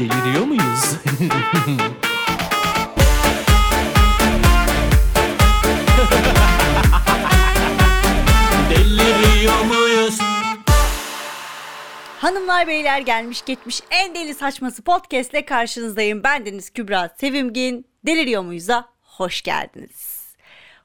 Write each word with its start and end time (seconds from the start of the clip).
Deliriyor 0.00 0.44
muyuz? 0.44 0.94
Deliriyor 8.70 9.64
muyuz? 9.64 10.18
Hanımlar 12.18 12.66
beyler 12.66 13.00
gelmiş 13.00 13.44
geçmiş 13.44 13.80
en 13.90 14.14
deli 14.14 14.34
saçması 14.34 14.82
podcast 14.82 15.30
ile 15.30 15.44
karşınızdayım. 15.44 16.22
Ben 16.24 16.46
Deniz 16.46 16.70
Kübra 16.70 17.14
Sevimgin. 17.20 17.86
Deliriyor 18.06 18.42
muyuz'a 18.42 18.88
hoş 19.02 19.42
geldiniz. 19.42 20.18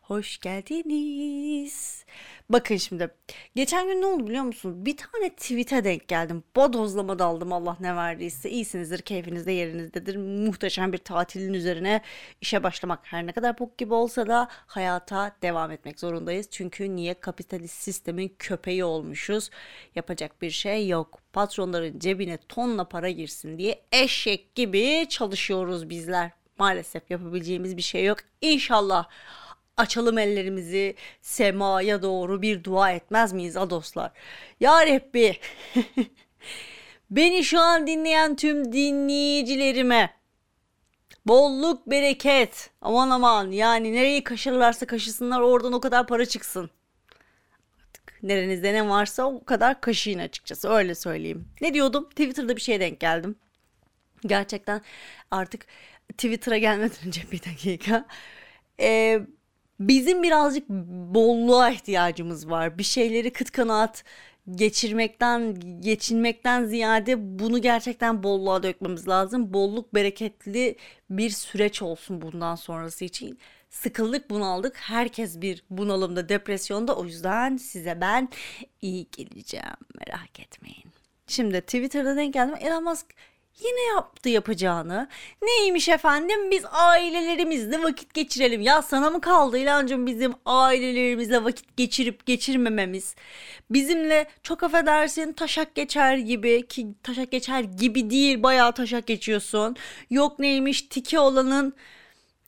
Hoş 0.02 0.38
geldiniz. 0.38 2.06
Bakın 2.54 2.78
şimdi 2.78 3.10
geçen 3.56 3.88
gün 3.88 4.02
ne 4.02 4.06
oldu 4.06 4.28
biliyor 4.28 4.44
musun? 4.44 4.86
Bir 4.86 4.98
tane 4.98 5.30
tweet'e 5.30 5.84
denk 5.84 6.08
geldim. 6.08 6.44
Bodozlama 6.56 7.20
daldım 7.20 7.54
Allah 7.54 7.78
ne 7.80 7.96
verdiyse. 7.96 8.50
İyisinizdir, 8.50 9.02
keyfiniz 9.02 9.46
de 9.46 9.52
yerinizdedir. 9.52 10.16
Muhteşem 10.16 10.94
bir 10.94 10.98
tatilin 10.98 11.54
üzerine 11.54 12.02
işe 12.42 12.64
başlamak 12.64 13.00
her 13.04 13.26
ne 13.26 13.32
kadar 13.32 13.60
bok 13.60 13.78
gibi 13.78 13.94
olsa 13.94 14.28
da 14.28 14.48
hayata 14.52 15.36
devam 15.42 15.72
etmek 15.72 16.00
zorundayız. 16.00 16.48
Çünkü 16.52 16.96
niye 16.96 17.14
kapitalist 17.14 17.82
sistemin 17.84 18.36
köpeği 18.40 18.84
olmuşuz? 18.84 19.50
Yapacak 19.96 20.42
bir 20.42 20.52
şey 20.52 20.88
yok. 20.88 21.20
Patronların 21.34 22.00
cebine 22.00 22.38
tonla 22.50 22.90
para 22.90 23.10
girsin 23.10 23.58
diye 23.58 23.82
eşek 23.92 24.56
gibi 24.56 25.06
çalışıyoruz 25.10 25.90
bizler. 25.90 26.32
Maalesef 26.58 27.12
yapabileceğimiz 27.12 27.78
bir 27.78 27.82
şey 27.82 28.06
yok. 28.06 28.18
İnşallah 28.42 29.08
açalım 29.78 30.18
ellerimizi 30.18 30.96
semaya 31.22 32.02
doğru 32.02 32.42
bir 32.42 32.64
dua 32.64 32.92
etmez 32.92 33.34
miyiz 33.34 33.58
a 33.58 33.70
dostlar? 33.70 34.12
Ya 34.60 34.88
Rabbi 34.88 35.38
beni 37.12 37.44
şu 37.44 37.60
an 37.60 37.88
dinleyen 37.88 38.36
tüm 38.36 38.74
dinleyicilerime 38.74 40.14
bolluk 41.26 41.88
bereket 41.88 42.70
aman 42.82 43.10
aman 43.10 43.52
yani 43.52 43.94
nereyi 43.94 44.24
kaşırlarsa 44.24 44.86
kaşısınlar 44.86 45.42
oradan 45.42 45.74
o 45.74 45.82
kadar 45.82 46.08
para 46.08 46.26
çıksın. 46.26 46.70
Nerenizde 48.24 48.74
ne 48.74 48.90
varsa 48.90 49.24
o 49.24 49.44
kadar 49.46 49.82
kaşıyın 49.82 50.20
açıkçası 50.20 50.70
öyle 50.70 50.96
söyleyeyim. 50.96 51.48
Ne 51.62 51.74
diyordum? 51.74 52.10
Twitter'da 52.10 52.56
bir 52.56 52.62
şeye 52.62 52.80
denk 52.80 53.00
geldim. 53.00 53.36
Gerçekten 54.26 54.82
artık 55.32 55.66
Twitter'a 56.10 56.58
gelmeden 56.58 57.08
önce 57.08 57.22
bir 57.32 57.44
dakika. 57.44 58.06
Ee, 58.80 59.22
bizim 59.80 60.24
birazcık 60.24 60.70
bolluğa 60.70 61.70
ihtiyacımız 61.70 62.50
var. 62.50 62.78
Bir 62.78 62.84
şeyleri 62.84 63.34
kıt 63.34 63.52
kanaat 63.52 64.04
geçirmekten, 64.52 65.56
geçinmekten 65.82 66.66
ziyade 66.66 67.40
bunu 67.40 67.62
gerçekten 67.62 68.24
bolluğa 68.24 68.64
dökmemiz 68.64 69.08
lazım. 69.08 69.54
Bolluk 69.54 69.96
bereketli 69.96 70.76
bir 71.10 71.30
süreç 71.30 71.82
olsun 71.82 72.22
bundan 72.22 72.56
sonrası 72.56 73.06
için. 73.06 73.38
Sıkıldık, 73.70 74.30
bunaldık. 74.30 74.76
Herkes 74.78 75.42
bir 75.42 75.64
bunalımda, 75.70 76.30
depresyonda. 76.30 76.96
O 76.96 77.06
yüzden 77.06 77.58
size 77.58 78.02
ben 78.02 78.30
iyi 78.82 79.08
geleceğim. 79.12 79.66
Merak 80.00 80.40
etmeyin. 80.40 80.86
Şimdi 81.28 81.62
Twitter'da 81.62 82.16
denk 82.16 82.34
geldim. 82.34 82.56
Elon 82.60 82.84
Musk 82.84 83.06
Yine 83.60 83.82
yaptı 83.96 84.30
yapacağını. 84.30 85.08
Neymiş 85.42 85.90
efendim 85.90 86.52
biz 86.52 86.64
ailelerimizle 86.72 87.84
vakit 87.84 88.14
geçirelim. 88.14 88.62
Ya 88.62 88.82
sana 88.82 89.10
mı 89.10 89.22
kaldı 89.22 89.58
İlancım 89.58 90.08
bizim 90.08 90.34
ailelerimizle 90.46 91.44
vakit 91.44 91.78
geçirip 91.78 92.26
geçirmememiz? 92.26 93.16
Bizimle 93.70 94.26
çok 94.44 94.64
affedersin 94.64 95.34
taşak 95.34 95.76
geçer 95.76 96.18
gibi 96.18 96.68
ki 96.68 96.88
taşak 97.04 97.32
geçer 97.32 97.60
gibi 97.64 98.10
değil 98.10 98.44
bayağı 98.44 98.74
taşak 98.74 99.08
geçiyorsun. 99.08 99.76
Yok 100.10 100.40
neymiş 100.40 100.82
tiki 100.82 101.20
olanın 101.20 101.74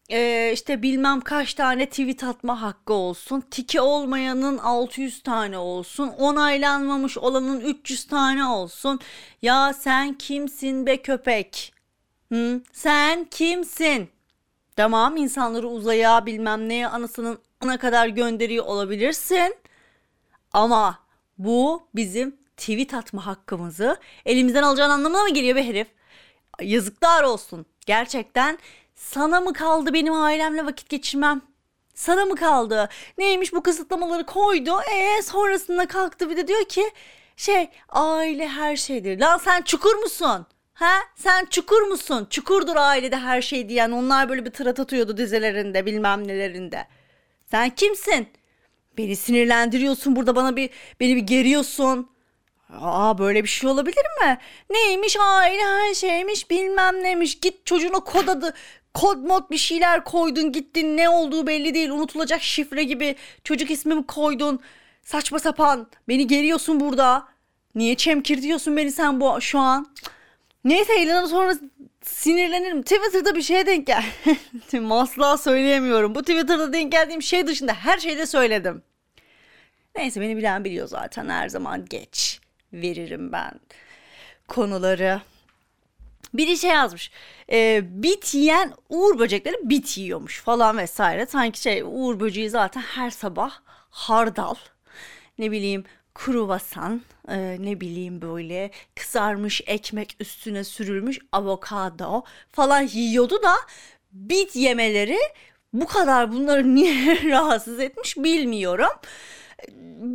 e, 0.10 0.52
işte 0.54 0.82
bilmem 0.82 1.22
kaç 1.22 1.54
tane 1.54 1.86
tweet 1.90 2.24
atma 2.24 2.62
hakkı 2.62 2.94
olsun. 2.94 3.42
Tiki 3.52 3.82
olmayanın 3.82 4.58
600 4.58 5.24
tane 5.24 5.58
olsun. 5.58 6.08
Onaylanmamış 6.08 7.18
olanın 7.18 7.60
300 7.60 8.08
tane 8.08 8.46
olsun. 8.46 9.00
Ya 9.42 9.74
sen 9.74 10.14
kimsin 10.14 10.86
be 10.86 11.02
köpek? 11.02 11.74
Hı? 12.32 12.62
Sen 12.74 13.26
kimsin? 13.26 14.10
Tamam 14.76 15.18
insanları 15.18 15.68
uzaya 15.68 16.26
bilmem 16.26 16.70
neye 16.70 16.88
anasının 16.88 17.40
ana 17.62 17.78
kadar 17.78 18.08
gönderiyor 18.08 18.66
olabilirsin. 18.66 19.56
Ama 20.54 21.00
bu 21.38 21.88
bizim 21.96 22.36
tweet 22.58 22.94
atma 22.94 23.26
hakkımızı 23.26 23.98
elimizden 24.26 24.64
alacağın 24.64 24.90
anlamına 24.90 25.24
mı 25.24 25.34
geliyor 25.34 25.56
be 25.56 25.68
herif? 25.68 25.88
Yazıklar 26.62 27.24
olsun. 27.24 27.66
Gerçekten 27.86 28.58
sana 28.96 29.42
mı 29.42 29.54
kaldı 29.54 29.94
benim 29.94 30.14
ailemle 30.14 30.66
vakit 30.66 30.90
geçirmem? 30.90 31.42
Sana 31.94 32.26
mı 32.26 32.36
kaldı? 32.36 32.90
Neymiş 33.18 33.54
bu 33.54 33.64
kısıtlamaları 33.64 34.26
koydu. 34.26 34.72
E 34.82 35.22
sonrasında 35.22 35.88
kalktı 35.88 36.30
bir 36.30 36.38
de 36.38 36.48
diyor 36.48 36.66
ki 36.66 36.84
şey 37.38 37.70
aile 37.90 38.48
her 38.48 38.76
şeydir. 38.76 39.20
Lan 39.20 39.38
sen 39.38 39.62
çukur 39.62 39.96
musun? 39.96 40.46
Ha? 40.74 40.94
Sen 41.16 41.46
çukur 41.46 41.82
musun? 41.82 42.28
Çukurdur 42.30 42.76
ailede 42.76 43.16
her 43.16 43.42
şey 43.42 43.70
diyen. 43.70 43.92
Onlar 43.92 44.30
böyle 44.30 44.46
bir 44.46 44.52
tırat 44.52 44.80
atıyordu 44.80 45.18
dizelerinde 45.18 45.86
bilmem 45.86 46.28
nelerinde. 46.28 46.88
Sen 47.46 47.70
kimsin? 47.70 48.28
Beni 48.98 49.16
sinirlendiriyorsun 49.16 50.16
burada 50.16 50.36
bana 50.36 50.56
bir 50.56 50.70
beni 51.00 51.16
bir 51.16 51.22
geriyorsun. 51.22 52.10
Aa 52.82 53.18
böyle 53.18 53.44
bir 53.44 53.50
şey 53.50 53.70
olabilir 53.70 54.06
mi? 54.22 54.38
Neymiş 54.70 55.18
aile 55.20 55.64
her 55.64 55.94
şeymiş 55.94 56.50
bilmem 56.50 57.04
neymiş. 57.04 57.40
Git 57.40 57.66
çocuğuna 57.66 58.00
kod 58.00 58.28
adı 58.28 58.54
kod 58.96 59.18
mod 59.18 59.52
bir 59.52 59.58
şeyler 59.58 60.04
koydun 60.04 60.52
gittin 60.52 60.98
ne 60.98 61.10
olduğu 61.10 61.48
belli 61.48 61.74
değil 61.74 61.90
unutulacak 61.90 62.42
şifre 62.42 62.84
gibi 62.84 63.16
çocuk 63.44 63.72
ismimi 63.72 64.06
koydun? 64.06 64.60
Saçma 65.04 65.40
sapan 65.40 65.88
beni 66.08 66.28
geriyorsun 66.28 66.80
burada. 66.80 67.28
Niye 67.76 67.96
çemkir 67.96 68.42
diyorsun 68.42 68.78
beni 68.78 68.92
sen 68.92 69.22
bu 69.22 69.42
şu 69.42 69.60
an? 69.60 69.88
Neyse 70.64 71.02
ilanı 71.02 71.28
sonra 71.28 71.56
sinirlenirim. 72.02 72.82
Twitter'da 72.82 73.36
bir 73.36 73.42
şeye 73.42 73.66
denk 73.66 73.88
gel 73.88 74.04
asla 74.90 75.38
söyleyemiyorum. 75.38 76.16
Bu 76.16 76.22
Twitter'da 76.22 76.74
denk 76.74 76.92
geldiğim 76.92 77.22
şey 77.22 77.48
dışında 77.48 77.74
her 77.74 77.98
şeyde 77.98 78.26
söyledim. 78.26 78.84
Neyse 79.96 80.22
beni 80.22 80.38
bilen 80.38 80.64
biliyor 80.64 80.88
zaten. 80.88 81.30
Her 81.30 81.50
zaman 81.50 81.86
geç 81.86 82.40
veririm 82.74 83.32
ben 83.32 83.52
konuları 84.48 85.22
biri 86.34 86.58
şey 86.58 86.72
yazmış. 86.72 87.12
E, 87.52 87.82
bit 88.04 88.34
yiyen 88.34 88.74
uğur 88.90 89.20
böcekleri 89.20 89.56
bit 89.64 89.98
yiyormuş 89.98 90.42
falan 90.42 90.78
vesaire. 90.78 91.26
Sanki 91.26 91.62
şey 91.62 91.84
uğur 91.86 92.20
böceği 92.20 92.50
zaten 92.50 92.82
her 92.82 93.10
sabah 93.10 93.52
hardal 93.90 94.56
ne 95.38 95.52
bileyim 95.52 95.84
kruvasan 96.16 97.02
e, 97.30 97.58
ne 97.60 97.82
bileyim 97.82 98.22
böyle 98.22 98.72
kızarmış 98.96 99.62
ekmek 99.66 100.16
üstüne 100.20 100.64
sürülmüş 100.64 101.20
avokado 101.32 102.24
falan 102.52 102.82
yiyordu 102.82 103.44
da 103.44 103.54
bit 104.12 104.56
yemeleri 104.56 105.18
bu 105.74 105.88
kadar 105.88 106.34
bunları 106.34 106.76
niye 106.76 107.24
rahatsız 107.32 107.80
etmiş 107.80 108.18
bilmiyorum 108.18 108.92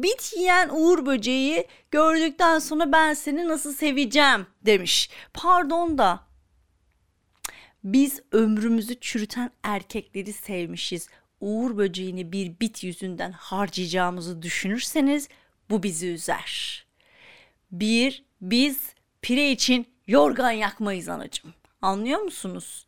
bit 0.02 0.32
yiyen 0.36 0.68
uğur 0.68 1.06
böceği 1.06 1.66
gördükten 1.90 2.58
sonra 2.58 2.92
ben 2.92 3.14
seni 3.14 3.48
nasıl 3.48 3.72
seveceğim 3.72 4.46
demiş. 4.66 5.10
Pardon 5.34 5.98
da 5.98 6.20
biz 7.84 8.20
ömrümüzü 8.32 9.00
çürüten 9.00 9.50
erkekleri 9.62 10.32
sevmişiz. 10.32 11.08
Uğur 11.40 11.76
böceğini 11.76 12.32
bir 12.32 12.60
bit 12.60 12.84
yüzünden 12.84 13.32
harcayacağımızı 13.32 14.42
düşünürseniz 14.42 15.28
bu 15.70 15.82
bizi 15.82 16.08
üzer. 16.08 16.86
Bir, 17.72 18.24
biz 18.40 18.78
pire 19.22 19.50
için 19.50 19.86
yorgan 20.06 20.50
yakmayız 20.50 21.08
anacığım. 21.08 21.54
Anlıyor 21.82 22.20
musunuz? 22.20 22.86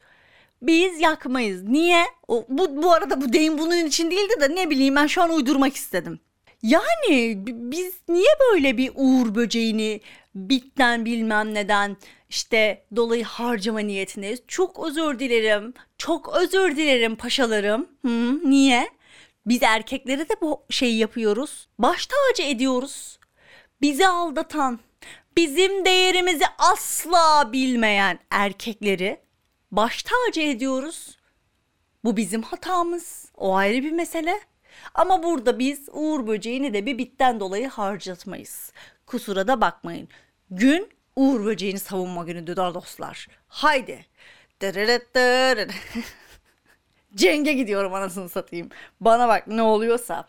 Biz 0.63 1.01
yakmayız. 1.01 1.63
Niye? 1.63 2.05
O, 2.29 2.47
bu, 2.49 2.83
bu 2.83 2.93
arada 2.93 3.21
bu 3.21 3.33
deyim 3.33 3.59
bunun 3.59 3.87
için 3.87 4.11
değildi 4.11 4.35
de 4.41 4.55
ne 4.55 4.71
bileyim 4.71 4.97
ben 4.97 5.07
şu 5.07 5.23
an 5.23 5.31
uydurmak 5.31 5.77
istedim. 5.77 6.21
Yani 6.63 7.43
biz 7.47 7.95
niye 8.09 8.31
böyle 8.53 8.77
bir 8.77 8.93
uğur 8.95 9.35
böceğini 9.35 10.01
bitten 10.35 11.05
bilmem 11.05 11.55
neden 11.55 11.97
işte 12.29 12.87
dolayı 12.97 13.25
harcama 13.25 13.81
niyetindeyiz? 13.81 14.43
Çok 14.49 14.87
özür 14.87 15.19
dilerim. 15.19 15.75
Çok 15.99 16.37
özür 16.37 16.77
dilerim 16.77 17.17
paşalarım. 17.17 17.89
Hı, 18.07 18.51
niye? 18.51 18.91
Biz 19.47 19.63
erkeklere 19.63 20.29
de 20.29 20.35
bu 20.41 20.65
şeyi 20.71 20.99
yapıyoruz. 20.99 21.69
Baş 21.79 22.07
tacı 22.07 22.43
ediyoruz. 22.43 23.19
Bizi 23.81 24.07
aldatan, 24.07 24.81
bizim 25.37 25.85
değerimizi 25.85 26.45
asla 26.59 27.51
bilmeyen 27.53 28.19
erkekleri 28.31 29.21
baş 29.71 30.03
tacı 30.03 30.41
ediyoruz. 30.41 31.19
Bu 32.05 32.17
bizim 32.17 32.43
hatamız. 32.43 33.33
O 33.37 33.57
ayrı 33.57 33.85
bir 33.85 33.93
mesele. 33.93 34.41
Ama 34.95 35.23
burada 35.23 35.59
biz 35.59 35.89
Uğur 35.93 36.27
böceğini 36.27 36.75
de 36.75 36.87
bir 36.87 36.99
bitten 36.99 37.41
dolayı 37.41 37.69
harcatmayız. 37.69 38.73
Kusura 39.07 39.47
da 39.47 39.61
bakmayın. 39.61 40.09
Gün 40.51 40.89
Uğur 41.17 41.45
böceğini 41.45 41.79
savunma 41.79 42.25
günüdür 42.25 42.57
dostlar. 42.57 43.29
Haydi. 43.49 44.07
Cenge 47.15 47.53
gidiyorum 47.53 47.95
anasını 47.95 48.29
satayım. 48.29 48.69
Bana 49.01 49.29
bak 49.29 49.47
ne 49.47 49.63
oluyorsa. 49.63 50.29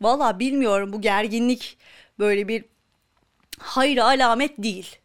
Valla 0.00 0.38
bilmiyorum 0.38 0.92
bu 0.92 1.00
gerginlik 1.00 1.78
böyle 2.18 2.48
bir 2.48 2.64
hayır 3.58 3.98
alamet 3.98 4.58
değil. 4.58 4.96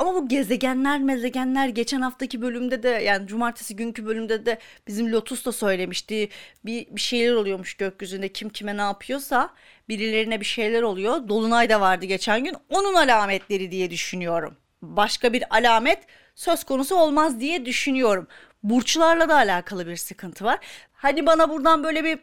Ama 0.00 0.14
bu 0.14 0.28
gezegenler 0.28 1.00
mezegenler 1.00 1.68
geçen 1.68 2.00
haftaki 2.00 2.42
bölümde 2.42 2.82
de 2.82 2.88
yani 2.88 3.26
cumartesi 3.26 3.76
günkü 3.76 4.06
bölümde 4.06 4.46
de 4.46 4.58
bizim 4.86 5.12
Lotus 5.12 5.44
da 5.44 5.52
söylemişti. 5.52 6.28
Bir, 6.64 6.86
bir 6.90 7.00
şeyler 7.00 7.32
oluyormuş 7.32 7.74
gökyüzünde 7.74 8.28
kim 8.32 8.48
kime 8.48 8.76
ne 8.76 8.80
yapıyorsa 8.80 9.54
birilerine 9.88 10.40
bir 10.40 10.44
şeyler 10.44 10.82
oluyor. 10.82 11.28
Dolunay 11.28 11.70
da 11.70 11.80
vardı 11.80 12.06
geçen 12.06 12.44
gün 12.44 12.56
onun 12.68 12.94
alametleri 12.94 13.70
diye 13.70 13.90
düşünüyorum. 13.90 14.56
Başka 14.82 15.32
bir 15.32 15.44
alamet 15.56 15.98
söz 16.34 16.64
konusu 16.64 16.96
olmaz 16.96 17.40
diye 17.40 17.66
düşünüyorum. 17.66 18.26
Burçlarla 18.62 19.28
da 19.28 19.34
alakalı 19.34 19.86
bir 19.86 19.96
sıkıntı 19.96 20.44
var. 20.44 20.58
Hani 20.92 21.26
bana 21.26 21.50
buradan 21.50 21.84
böyle 21.84 22.04
bir 22.04 22.18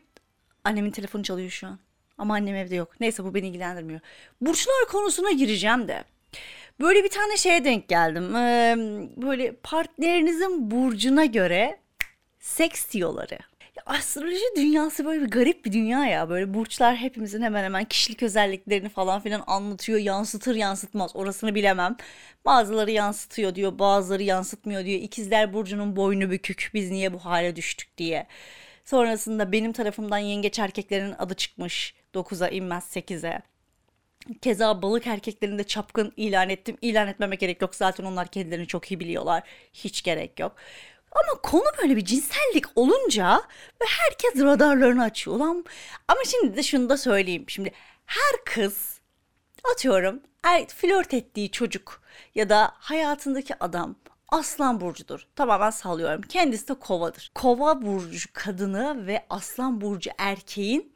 annemin 0.63 0.91
telefonu 0.91 1.23
çalıyor 1.23 1.49
şu 1.49 1.67
an. 1.67 1.79
Ama 2.17 2.33
annem 2.33 2.55
evde 2.55 2.75
yok. 2.75 2.99
Neyse 2.99 3.23
bu 3.23 3.33
beni 3.33 3.47
ilgilendirmiyor. 3.47 3.99
Burçlar 4.41 4.87
konusuna 4.91 5.31
gireceğim 5.31 5.87
de. 5.87 6.03
Böyle 6.79 7.03
bir 7.03 7.09
tane 7.09 7.37
şeye 7.37 7.63
denk 7.65 7.87
geldim. 7.87 8.35
Ee, 8.35 8.75
böyle 9.17 9.55
partnerinizin 9.55 10.71
burcuna 10.71 11.25
göre 11.25 11.79
seks 12.39 12.91
diyorları. 12.91 13.39
Ya 13.77 13.83
astroloji 13.85 14.43
dünyası 14.55 15.05
böyle 15.05 15.21
bir 15.21 15.31
garip 15.31 15.65
bir 15.65 15.73
dünya 15.73 16.05
ya. 16.05 16.29
Böyle 16.29 16.53
burçlar 16.53 16.95
hepimizin 16.95 17.41
hemen 17.41 17.63
hemen 17.63 17.85
kişilik 17.85 18.23
özelliklerini 18.23 18.89
falan 18.89 19.21
filan 19.21 19.43
anlatıyor. 19.47 19.99
Yansıtır 19.99 20.55
yansıtmaz 20.55 21.15
orasını 21.15 21.55
bilemem. 21.55 21.95
Bazıları 22.45 22.91
yansıtıyor 22.91 23.55
diyor 23.55 23.79
bazıları 23.79 24.23
yansıtmıyor 24.23 24.85
diyor. 24.85 25.01
İkizler 25.01 25.53
burcunun 25.53 25.95
boynu 25.95 26.31
bükük 26.31 26.71
biz 26.73 26.91
niye 26.91 27.13
bu 27.13 27.19
hale 27.19 27.55
düştük 27.55 27.97
diye. 27.97 28.27
Sonrasında 28.85 29.51
benim 29.51 29.73
tarafımdan 29.73 30.17
yengeç 30.17 30.59
erkeklerin 30.59 31.13
adı 31.17 31.33
çıkmış. 31.33 31.95
9'a 32.13 32.47
inmez 32.49 32.83
8'e. 32.95 33.41
Keza 34.41 34.81
balık 34.81 35.07
erkeklerinde 35.07 35.63
çapkın 35.63 36.13
ilan 36.17 36.49
ettim. 36.49 36.77
İlan 36.81 37.07
etmeme 37.07 37.35
gerek 37.35 37.61
yok. 37.61 37.75
Zaten 37.75 38.03
onlar 38.05 38.27
kendilerini 38.27 38.67
çok 38.67 38.91
iyi 38.91 38.99
biliyorlar. 38.99 39.43
Hiç 39.73 40.03
gerek 40.03 40.39
yok. 40.39 40.55
Ama 41.11 41.41
konu 41.41 41.63
böyle 41.81 41.95
bir 41.95 42.05
cinsellik 42.05 42.65
olunca 42.75 43.41
ve 43.81 43.85
herkes 43.87 44.43
radarlarını 44.43 45.03
açıyor. 45.03 45.37
Ulan, 45.37 45.65
ama 46.07 46.19
şimdi 46.25 46.57
de 46.57 46.63
şunu 46.63 46.89
da 46.89 46.97
söyleyeyim. 46.97 47.45
Şimdi 47.47 47.71
her 48.05 48.43
kız 48.45 48.99
atıyorum 49.73 50.21
er, 50.43 50.67
flört 50.67 51.13
ettiği 51.13 51.51
çocuk 51.51 52.01
ya 52.35 52.49
da 52.49 52.71
hayatındaki 52.75 53.63
adam 53.63 53.95
Aslan 54.29 54.81
burcudur. 54.81 55.27
Tamamen 55.35 55.69
sallıyorum. 55.69 56.21
Kendisi 56.21 56.67
de 56.67 56.73
kovadır. 56.73 57.31
Kova 57.35 57.81
burcu 57.81 58.29
kadını 58.33 59.07
ve 59.07 59.25
aslan 59.29 59.81
burcu 59.81 60.11
erkeğin 60.17 60.93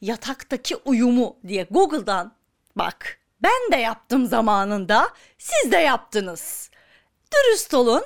yataktaki 0.00 0.76
uyumu 0.76 1.36
diye 1.46 1.66
Google'dan 1.70 2.35
bak. 2.76 3.18
Ben 3.42 3.72
de 3.72 3.76
yaptım 3.76 4.26
zamanında. 4.26 5.08
Siz 5.38 5.72
de 5.72 5.76
yaptınız. 5.76 6.70
Dürüst 7.32 7.74
olun. 7.74 8.04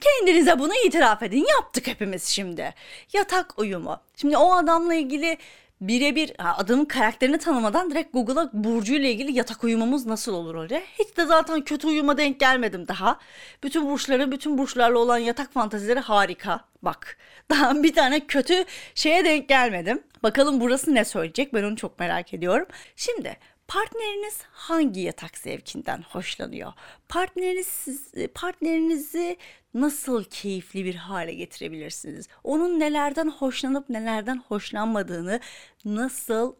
Kendinize 0.00 0.58
bunu 0.58 0.72
itiraf 0.86 1.22
edin. 1.22 1.46
Yaptık 1.50 1.86
hepimiz 1.86 2.24
şimdi. 2.24 2.74
Yatak 3.12 3.58
uyumu. 3.58 4.00
Şimdi 4.16 4.36
o 4.36 4.52
adamla 4.52 4.94
ilgili 4.94 5.38
birebir 5.80 6.32
adamın 6.38 6.84
karakterini 6.84 7.38
tanımadan 7.38 7.90
direkt 7.90 8.12
Google'a 8.12 8.50
Burcu 8.52 8.94
ile 8.94 9.10
ilgili 9.10 9.32
yatak 9.32 9.64
uyumumuz 9.64 10.06
nasıl 10.06 10.34
olur 10.34 10.54
öyle. 10.62 10.82
Hiç 10.98 11.16
de 11.16 11.26
zaten 11.26 11.60
kötü 11.60 11.86
uyuma 11.86 12.16
denk 12.16 12.40
gelmedim 12.40 12.88
daha. 12.88 13.18
Bütün 13.62 13.90
burçların 13.90 14.32
bütün 14.32 14.58
burçlarla 14.58 14.98
olan 14.98 15.18
yatak 15.18 15.52
fantazileri 15.52 16.00
harika. 16.00 16.60
Bak 16.82 17.18
daha 17.50 17.82
bir 17.82 17.94
tane 17.94 18.26
kötü 18.26 18.64
şeye 18.94 19.24
denk 19.24 19.48
gelmedim. 19.48 20.02
Bakalım 20.22 20.60
burası 20.60 20.94
ne 20.94 21.04
söyleyecek 21.04 21.54
ben 21.54 21.62
onu 21.62 21.76
çok 21.76 21.98
merak 21.98 22.34
ediyorum. 22.34 22.66
Şimdi 22.96 23.36
Partneriniz 23.68 24.42
hangi 24.52 25.00
yatak 25.00 25.38
zevkinden 25.38 26.02
hoşlanıyor? 26.02 26.72
Partneriniz 27.08 27.86
partnerinizi 28.34 29.36
nasıl 29.74 30.24
keyifli 30.24 30.84
bir 30.84 30.94
hale 30.94 31.34
getirebilirsiniz? 31.34 32.28
Onun 32.44 32.80
nelerden 32.80 33.30
hoşlanıp 33.30 33.90
nelerden 33.90 34.42
hoşlanmadığını 34.48 35.40
nasıl 35.84 36.54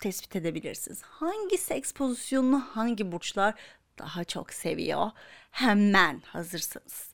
tespit 0.00 0.36
edebilirsiniz? 0.36 1.02
Hangi 1.02 1.58
seks 1.58 1.92
pozisyonunu 1.92 2.60
hangi 2.60 3.12
burçlar 3.12 3.54
daha 3.98 4.24
çok 4.24 4.52
seviyor? 4.52 5.10
Hemen 5.50 6.22
hazırsınız. 6.26 7.12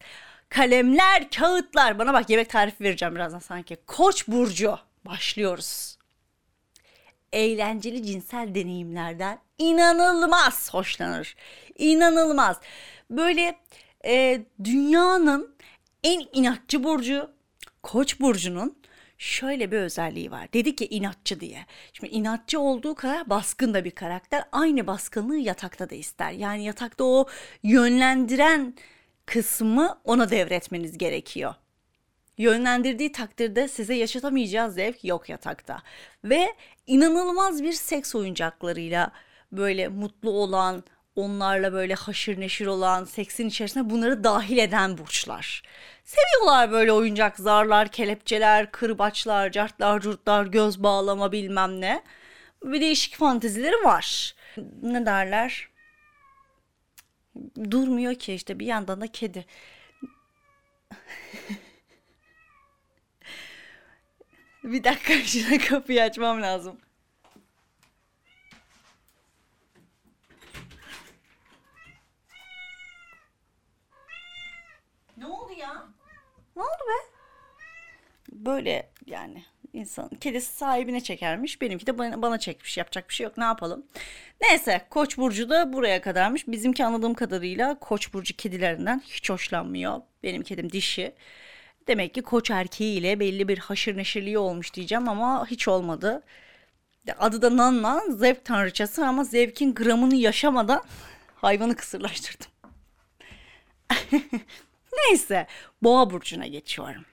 Kalemler, 0.49 1.31
kağıtlar. 1.31 1.99
Bana 1.99 2.13
bak 2.13 2.31
yemek 2.31 2.51
tarifi 2.51 2.85
vereceğim 2.85 3.15
birazdan 3.15 3.39
sanki. 3.39 3.77
Koç 3.87 4.29
burcu. 4.29 4.79
Başlıyoruz 5.05 5.98
eğlenceli 7.33 8.07
cinsel 8.07 8.55
deneyimlerden 8.55 9.39
inanılmaz 9.59 10.75
hoşlanır. 10.75 11.37
İnanılmaz. 11.79 12.57
Böyle 13.11 13.59
e, 14.05 14.43
dünyanın 14.65 15.55
en 16.05 16.27
inatçı 16.33 16.85
burcu 16.85 17.31
Koç 17.83 18.21
burcunun 18.21 18.79
şöyle 19.19 19.71
bir 19.71 19.77
özelliği 19.77 20.31
var. 20.31 20.53
Dedi 20.53 20.77
ki 20.77 20.87
inatçı 20.87 21.41
diye. 21.41 21.67
Şimdi 21.93 22.15
inatçı 22.15 22.61
olduğu 22.61 22.95
kadar 22.95 23.31
baskın 23.31 23.75
da 23.75 23.85
bir 23.85 23.91
karakter. 23.91 24.45
Aynı 24.53 24.87
baskınlığı 24.87 25.37
yatakta 25.37 25.91
da 25.91 25.95
ister. 25.95 26.31
Yani 26.31 26.65
yatakta 26.65 27.05
o 27.05 27.27
yönlendiren 27.63 28.75
kısmı 29.27 29.99
ona 30.05 30.31
devretmeniz 30.31 30.99
gerekiyor 30.99 31.55
yönlendirdiği 32.39 33.13
takdirde 33.13 33.69
size 33.69 33.95
yaşatamayacağı 33.95 34.71
zevk 34.71 35.05
yok 35.05 35.29
yatakta. 35.29 35.83
Ve 36.25 36.55
inanılmaz 36.87 37.63
bir 37.63 37.73
seks 37.73 38.15
oyuncaklarıyla 38.15 39.13
böyle 39.53 39.89
mutlu 39.89 40.31
olan, 40.31 40.85
onlarla 41.17 41.73
böyle 41.73 41.95
haşır 41.95 42.41
neşir 42.41 42.67
olan, 42.67 43.05
seksin 43.05 43.49
içerisine 43.49 43.91
bunları 43.91 44.25
dahil 44.25 44.59
eden 44.59 44.99
burçlar. 44.99 45.63
Seviyorlar 46.05 46.71
böyle 46.71 46.93
oyuncak 46.93 47.39
zarlar, 47.39 47.89
kelepçeler, 47.89 48.73
kırbaçlar, 48.73 49.53
cartlar, 49.53 50.01
curtlar, 50.01 50.47
göz 50.47 50.83
bağlama 50.83 51.33
bilmem 51.33 51.81
ne. 51.81 52.03
Bir 52.65 52.81
değişik 52.81 53.17
fantezileri 53.17 53.85
var. 53.85 54.35
Ne 54.83 55.07
derler? 55.07 55.69
Durmuyor 57.71 58.15
ki 58.15 58.35
işte 58.35 58.59
bir 58.59 58.67
yandan 58.67 59.01
da 59.01 59.07
kedi. 59.07 59.45
Bir 64.65 64.85
dakika 64.85 65.15
şuna 65.25 65.59
kapıyı 65.59 66.03
açmam 66.03 66.43
lazım. 66.43 66.77
Ne 75.17 75.27
oldu 75.27 75.53
ya? 75.59 75.89
Ne 76.57 76.63
oldu 76.63 76.71
be? 76.89 77.09
Böyle 78.33 78.91
yani 79.07 79.45
insan 79.73 80.09
kedisi 80.09 80.53
sahibine 80.57 81.01
çekermiş. 81.01 81.61
Benimki 81.63 81.87
de 81.87 81.99
bana, 81.99 82.23
bana 82.23 82.39
çekmiş. 82.39 82.79
Yapacak 82.79 83.09
bir 83.09 83.15
şey 83.15 83.25
yok. 83.25 83.39
Ne 83.39 83.45
yapalım? 83.45 83.87
Neyse 84.41 84.87
Koç 84.91 85.19
burcu 85.19 85.51
da 85.51 85.73
buraya 85.73 86.03
kadarmış. 86.03 86.49
Bizimki 86.49 86.85
anladığım 86.85 87.15
kadarıyla 87.15 87.79
Koç 87.79 88.15
burcu 88.15 88.37
kedilerinden 88.37 89.03
hiç 89.07 89.31
hoşlanmıyor. 89.31 90.01
Benim 90.23 90.43
kedim 90.43 90.73
dişi. 90.73 91.15
Demek 91.89 92.15
ki 92.15 92.23
koç 92.23 92.51
erkeğiyle 92.51 93.21
belli 93.21 93.49
bir 93.49 93.59
haşır 93.59 93.97
neşirliği 93.97 94.39
olmuş 94.39 94.75
diyeceğim 94.75 95.09
ama 95.09 95.47
hiç 95.47 95.69
olmadı. 95.69 96.23
Adı 97.19 97.43
da 97.43 97.57
Nanna 97.57 98.03
zevk 98.09 98.45
tanrıçası 98.45 99.07
ama 99.07 99.25
zevkin 99.25 99.75
gramını 99.75 100.15
yaşamadan 100.15 100.83
hayvanı 101.35 101.77
kısırlaştırdım. 101.77 102.47
Neyse 104.93 105.47
boğa 105.83 106.11
burcuna 106.11 106.47
geçiyorum. 106.47 107.05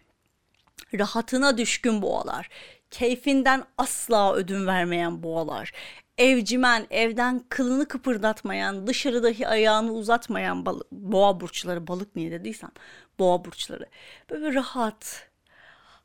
Rahatına 0.94 1.58
düşkün 1.58 2.02
boğalar, 2.02 2.50
keyfinden 2.92 3.64
asla 3.78 4.34
ödün 4.34 4.68
vermeyen 4.68 5.24
boğalar, 5.24 5.72
evcimen, 6.18 6.88
evden 6.90 7.44
kılını 7.50 7.88
kıpırdatmayan, 7.88 8.88
dışarı 8.88 9.24
dahi 9.24 9.48
ayağını 9.48 9.94
uzatmayan 9.94 10.66
balık, 10.66 10.92
boğa 10.92 11.40
burçları, 11.40 11.88
balık 11.88 12.16
niye 12.16 12.32
dediysem 12.32 12.72
boğa 13.20 13.46
burçları. 13.46 13.86
Böyle 14.30 14.54
rahat, 14.54 15.30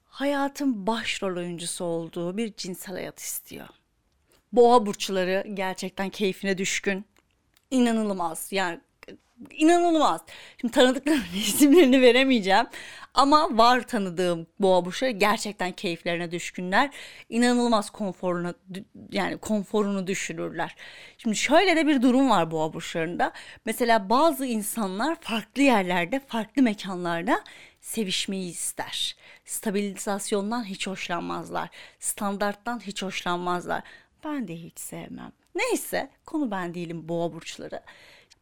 hayatın 0.04 0.86
başrol 0.86 1.36
oyuncusu 1.36 1.84
olduğu 1.84 2.36
bir 2.36 2.54
cinsel 2.56 2.94
hayat 2.94 3.18
istiyor. 3.18 3.68
Boğa 4.52 4.86
burçları 4.86 5.44
gerçekten 5.54 6.10
keyfine 6.10 6.58
düşkün. 6.58 7.04
İnanılmaz. 7.70 8.48
Yani 8.52 8.80
İnanılmaz. 9.50 10.20
Şimdi 10.60 10.74
tanıdıklarımın 10.74 11.24
isimlerini 11.36 12.00
veremeyeceğim. 12.00 12.66
Ama 13.14 13.58
var 13.58 13.86
tanıdığım 13.86 14.46
boğa 14.60 14.84
burçları 14.84 15.10
gerçekten 15.10 15.72
keyiflerine 15.72 16.30
düşkünler. 16.30 16.90
İnanılmaz 17.28 17.90
konforuna 17.90 18.54
yani 19.12 19.38
konforunu 19.38 20.06
düşürürler. 20.06 20.76
Şimdi 21.18 21.36
şöyle 21.36 21.76
de 21.76 21.86
bir 21.86 22.02
durum 22.02 22.30
var 22.30 22.50
boğa 22.50 22.72
burçlarında. 22.72 23.32
Mesela 23.64 24.10
bazı 24.10 24.46
insanlar 24.46 25.16
farklı 25.20 25.62
yerlerde, 25.62 26.20
farklı 26.20 26.62
mekanlarda 26.62 27.40
sevişmeyi 27.80 28.50
ister. 28.50 29.16
Stabilizasyondan 29.44 30.64
hiç 30.64 30.86
hoşlanmazlar. 30.86 31.68
Standarttan 31.98 32.80
hiç 32.80 33.02
hoşlanmazlar. 33.02 33.82
Ben 34.24 34.48
de 34.48 34.56
hiç 34.56 34.80
sevmem. 34.80 35.32
Neyse 35.54 36.10
konu 36.26 36.50
ben 36.50 36.74
değilim 36.74 37.08
boğa 37.08 37.32
burçları. 37.32 37.80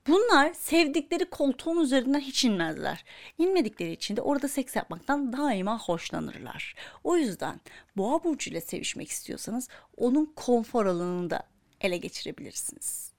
Bunlar 0.09 0.53
sevdikleri 0.53 1.31
koltuğun 1.31 1.81
üzerinden 1.81 2.21
hiç 2.21 2.45
inmezler. 2.45 3.05
İnmedikleri 3.39 3.93
için 3.93 4.17
de 4.17 4.21
orada 4.21 4.49
seks 4.49 4.77
yapmaktan 4.77 5.33
daima 5.33 5.79
hoşlanırlar. 5.79 6.75
O 7.05 7.17
yüzden 7.17 7.61
boğa 7.97 8.25
burcu 8.25 8.51
ile 8.51 8.61
sevişmek 8.61 9.09
istiyorsanız 9.09 9.69
onun 9.97 10.33
konfor 10.37 10.87
alanını 10.87 11.31
da 11.31 11.43
ele 11.81 11.97
geçirebilirsiniz 11.97 13.18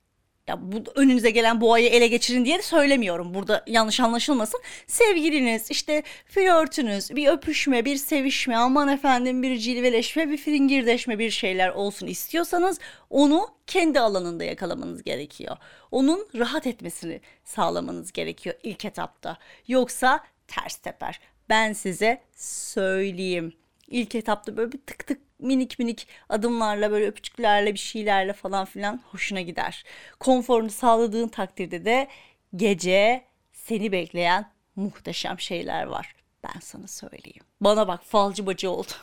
ya 0.50 0.60
bu 0.62 0.84
önünüze 0.96 1.30
gelen 1.30 1.62
boğayı 1.62 1.90
ele 1.90 2.08
geçirin 2.08 2.46
diye 2.46 2.58
de 2.58 2.62
söylemiyorum. 2.62 3.34
Burada 3.34 3.64
yanlış 3.68 4.00
anlaşılmasın. 4.00 4.62
Sevgiliniz, 4.88 5.72
işte 5.72 6.04
flörtünüz, 6.26 7.16
bir 7.16 7.28
öpüşme, 7.28 7.86
bir 7.86 7.96
sevişme, 7.96 8.56
aman 8.56 8.88
efendim 8.88 9.44
bir 9.44 9.58
cilveleşme, 9.58 10.30
bir 10.30 10.38
fingirdeşme 10.38 11.20
bir 11.20 11.32
şeyler 11.32 11.70
olsun 11.70 12.08
istiyorsanız 12.08 12.80
onu 13.10 13.48
kendi 13.68 14.00
alanında 14.00 14.44
yakalamanız 14.44 15.04
gerekiyor. 15.04 15.58
Onun 15.92 16.28
rahat 16.36 16.68
etmesini 16.68 17.22
sağlamanız 17.44 18.12
gerekiyor 18.12 18.56
ilk 18.64 18.86
etapta. 18.86 19.38
Yoksa 19.68 20.24
ters 20.48 20.76
teper. 20.76 21.20
Ben 21.50 21.74
size 21.74 22.22
söyleyeyim. 22.36 23.54
İlk 23.90 24.16
etapta 24.16 24.58
böyle 24.58 24.72
bir 24.72 24.78
tık 24.78 25.08
tık 25.08 25.22
minik 25.40 25.80
minik 25.80 26.08
adımlarla 26.30 26.92
böyle 26.92 27.08
öpücüklerle 27.08 27.74
bir 27.74 27.80
şeylerle 27.80 28.34
falan 28.34 28.66
filan 28.66 29.02
hoşuna 29.12 29.42
gider. 29.42 29.84
Konforunu 30.20 30.70
sağladığın 30.70 31.28
takdirde 31.28 31.86
de 31.86 32.08
gece 32.56 33.24
seni 33.54 33.92
bekleyen 33.92 34.52
muhteşem 34.76 35.40
şeyler 35.40 35.84
var. 35.84 36.16
Ben 36.44 36.60
sana 36.60 36.88
söyleyeyim. 36.88 37.44
Bana 37.62 37.88
bak 37.88 38.04
falcı 38.04 38.46
bacı 38.46 38.72
oldum. 38.72 38.98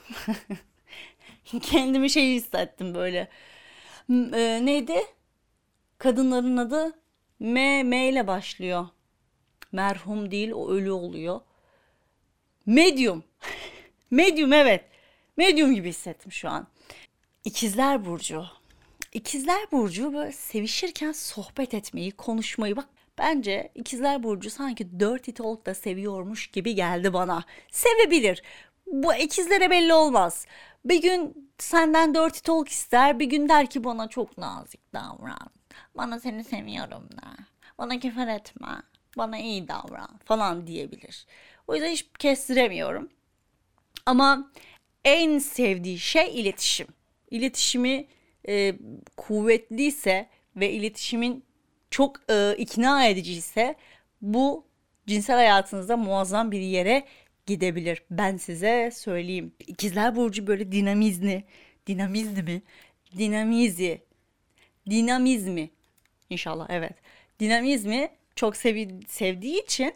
Kendimi 1.63 2.11
şey 2.11 2.35
hissettim 2.35 2.95
böyle. 2.95 3.29
E, 4.11 4.61
neydi? 4.63 4.97
Kadınların 5.99 6.57
adı 6.57 6.93
M, 7.41 7.83
M 7.83 8.09
ile 8.09 8.27
başlıyor. 8.27 8.89
Merhum 9.73 10.31
değil 10.31 10.51
o 10.51 10.71
ölü 10.71 10.91
oluyor. 10.91 11.41
Medium. 12.67 13.25
Medium 14.11 14.53
evet. 14.53 14.85
Medium 15.37 15.75
gibi 15.75 15.89
hissettim 15.89 16.33
şu 16.33 16.49
an. 16.49 16.67
İkizler 17.45 18.05
Burcu. 18.05 18.45
İkizler 19.13 19.71
Burcu 19.73 20.15
böyle 20.15 20.33
sevişirken 20.33 21.13
sohbet 21.13 21.75
etmeyi, 21.75 22.11
konuşmayı 22.11 22.77
bak 22.77 22.89
Bence 23.19 23.73
İkizler 23.75 24.23
Burcu 24.23 24.51
sanki 24.51 25.01
Dirty 25.01 25.31
Talk 25.31 25.67
da 25.67 25.75
seviyormuş 25.75 26.47
gibi 26.47 26.75
geldi 26.75 27.13
bana. 27.13 27.45
Sevebilir. 27.71 28.43
Bu 28.87 29.15
ikizlere 29.15 29.71
belli 29.71 29.95
olmaz. 29.95 30.47
Bir 30.85 31.03
gün 31.03 31.51
senden 31.59 32.15
Dirty 32.15 32.39
Talk 32.39 32.69
ister, 32.69 33.19
bir 33.19 33.25
gün 33.27 33.49
der 33.49 33.71
ki 33.71 33.85
bana 33.85 34.09
çok 34.09 34.39
nazik 34.39 34.93
davran. 34.95 35.51
Bana 35.95 36.21
seni 36.21 36.45
seviyorum 36.45 37.09
da. 37.13 37.45
Bana 37.79 38.01
küfür 38.01 38.27
etme. 38.29 38.69
Bana 39.19 39.39
iyi 39.39 39.69
davran 39.69 40.21
falan 40.25 40.67
diyebilir. 40.67 41.27
O 41.67 41.75
yüzden 41.75 41.91
hiç 41.91 42.07
kestiremiyorum. 42.19 43.09
Ama 44.07 44.53
en 45.05 45.39
sevdiği 45.39 45.99
şey 45.99 46.41
iletişim. 46.41 46.87
İletişimi 47.31 48.07
e, 48.49 48.75
kuvvetliyse 49.17 50.29
ve 50.57 50.71
iletişimin 50.73 51.45
çok 51.91 52.31
e, 52.31 52.57
ikna 52.59 53.07
ediciyse 53.07 53.75
bu 54.23 54.65
cinsel 55.07 55.37
hayatınızda 55.37 55.97
muazzam 55.97 56.53
bir 56.53 56.61
yere 56.61 57.05
gidebilir. 57.47 58.03
Ben 58.11 58.37
size 58.37 58.91
söyleyeyim. 58.95 59.53
İkizler 59.67 60.17
Burcu 60.17 60.47
böyle 60.47 60.73
dinamizmi, 60.73 61.45
dinamizmi 61.87 62.43
mi? 62.43 62.63
Dinamizi, 63.19 64.01
dinamizmi 64.91 65.71
inşallah 66.31 66.67
evet. 66.71 66.95
Dinamizmi 67.41 68.09
çok 68.37 68.57
sevi, 68.57 69.01
sevdiği 69.09 69.63
için 69.63 69.95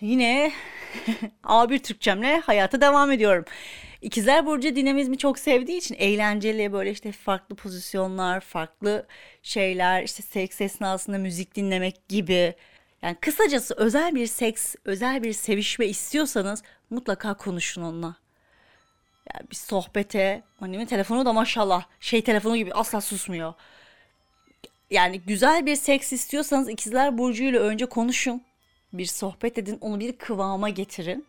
yine 0.00 0.52
A1 1.44 1.78
Türkçemle 1.78 2.40
hayata 2.40 2.80
devam 2.80 3.10
ediyorum. 3.12 3.44
İkizler 4.02 4.46
Burcu 4.46 4.76
dinamizmi 4.76 5.18
çok 5.18 5.38
sevdiği 5.38 5.78
için 5.78 5.94
eğlenceli 5.98 6.72
böyle 6.72 6.90
işte 6.90 7.12
farklı 7.12 7.56
pozisyonlar, 7.56 8.40
farklı 8.40 9.06
şeyler, 9.42 10.02
işte 10.02 10.22
seks 10.22 10.60
esnasında 10.60 11.18
müzik 11.18 11.54
dinlemek 11.56 12.08
gibi. 12.08 12.54
Yani 13.02 13.16
kısacası 13.20 13.74
özel 13.74 14.14
bir 14.14 14.26
seks, 14.26 14.74
özel 14.84 15.22
bir 15.22 15.32
sevişme 15.32 15.86
istiyorsanız 15.86 16.62
mutlaka 16.90 17.34
konuşun 17.34 17.82
onunla. 17.82 18.16
Yani 19.34 19.50
bir 19.50 19.56
sohbete, 19.56 20.42
annemin 20.60 20.86
telefonu 20.86 21.26
da 21.26 21.32
maşallah 21.32 21.84
şey 22.00 22.22
telefonu 22.22 22.56
gibi 22.56 22.72
asla 22.72 23.00
susmuyor. 23.00 23.54
Yani 24.90 25.20
güzel 25.20 25.66
bir 25.66 25.76
seks 25.76 26.12
istiyorsanız 26.12 26.68
ikizler 26.68 27.18
Burcu 27.18 27.44
ile 27.44 27.58
önce 27.58 27.86
konuşun. 27.86 28.42
Bir 28.92 29.06
sohbet 29.06 29.58
edin, 29.58 29.78
onu 29.80 30.00
bir 30.00 30.12
kıvama 30.12 30.68
getirin. 30.68 31.26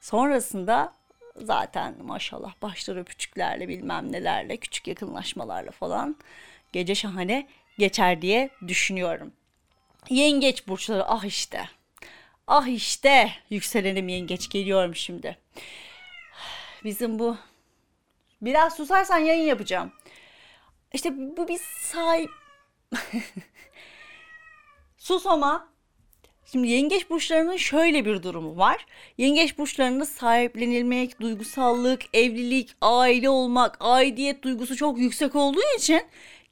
Sonrasında 0.00 0.92
zaten 1.36 1.94
maşallah 2.04 2.52
başları 2.62 3.00
öpücüklerle 3.00 3.68
bilmem 3.68 4.12
nelerle 4.12 4.56
küçük 4.56 4.86
yakınlaşmalarla 4.86 5.70
falan 5.70 6.16
gece 6.72 6.94
şahane 6.94 7.48
geçer 7.78 8.22
diye 8.22 8.50
düşünüyorum. 8.68 9.32
Yengeç 10.10 10.68
burçları 10.68 11.08
ah 11.08 11.24
işte. 11.24 11.68
Ah 12.46 12.66
işte 12.66 13.30
yükselenim 13.50 14.08
yengeç 14.08 14.48
geliyorum 14.48 14.94
şimdi. 14.94 15.38
Bizim 16.84 17.18
bu 17.18 17.36
biraz 18.42 18.76
susarsan 18.76 19.18
yayın 19.18 19.46
yapacağım. 19.46 19.92
İşte 20.92 21.36
bu 21.36 21.48
bir 21.48 21.60
sahip 21.80 22.30
susama 24.98 25.68
Şimdi 26.52 26.68
yengeç 26.68 27.10
burçlarının 27.10 27.56
şöyle 27.56 28.04
bir 28.04 28.22
durumu 28.22 28.56
var. 28.56 28.86
Yengeç 29.18 29.58
burçlarında 29.58 30.04
sahiplenilmek, 30.04 31.20
duygusallık, 31.20 32.02
evlilik, 32.12 32.76
aile 32.80 33.30
olmak, 33.30 33.76
aidiyet 33.80 34.42
duygusu 34.42 34.76
çok 34.76 34.98
yüksek 34.98 35.36
olduğu 35.36 35.76
için 35.78 36.02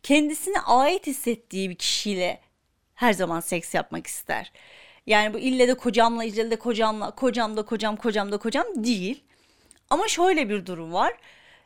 kendisine 0.02 0.60
ait 0.60 1.06
hissettiği 1.06 1.70
bir 1.70 1.74
kişiyle 1.74 2.40
her 2.94 3.12
zaman 3.12 3.40
seks 3.40 3.74
yapmak 3.74 4.06
ister. 4.06 4.52
Yani 5.06 5.34
bu 5.34 5.38
ille 5.38 5.68
de 5.68 5.74
kocamla, 5.74 6.24
ille 6.24 6.50
de 6.50 6.56
kocamla, 6.56 7.10
kocam 7.10 7.56
da 7.56 7.62
kocam, 7.62 7.96
kocam 7.96 8.32
da 8.32 8.36
kocam 8.38 8.66
değil. 8.76 9.24
Ama 9.90 10.08
şöyle 10.08 10.48
bir 10.48 10.66
durum 10.66 10.92
var. 10.92 11.14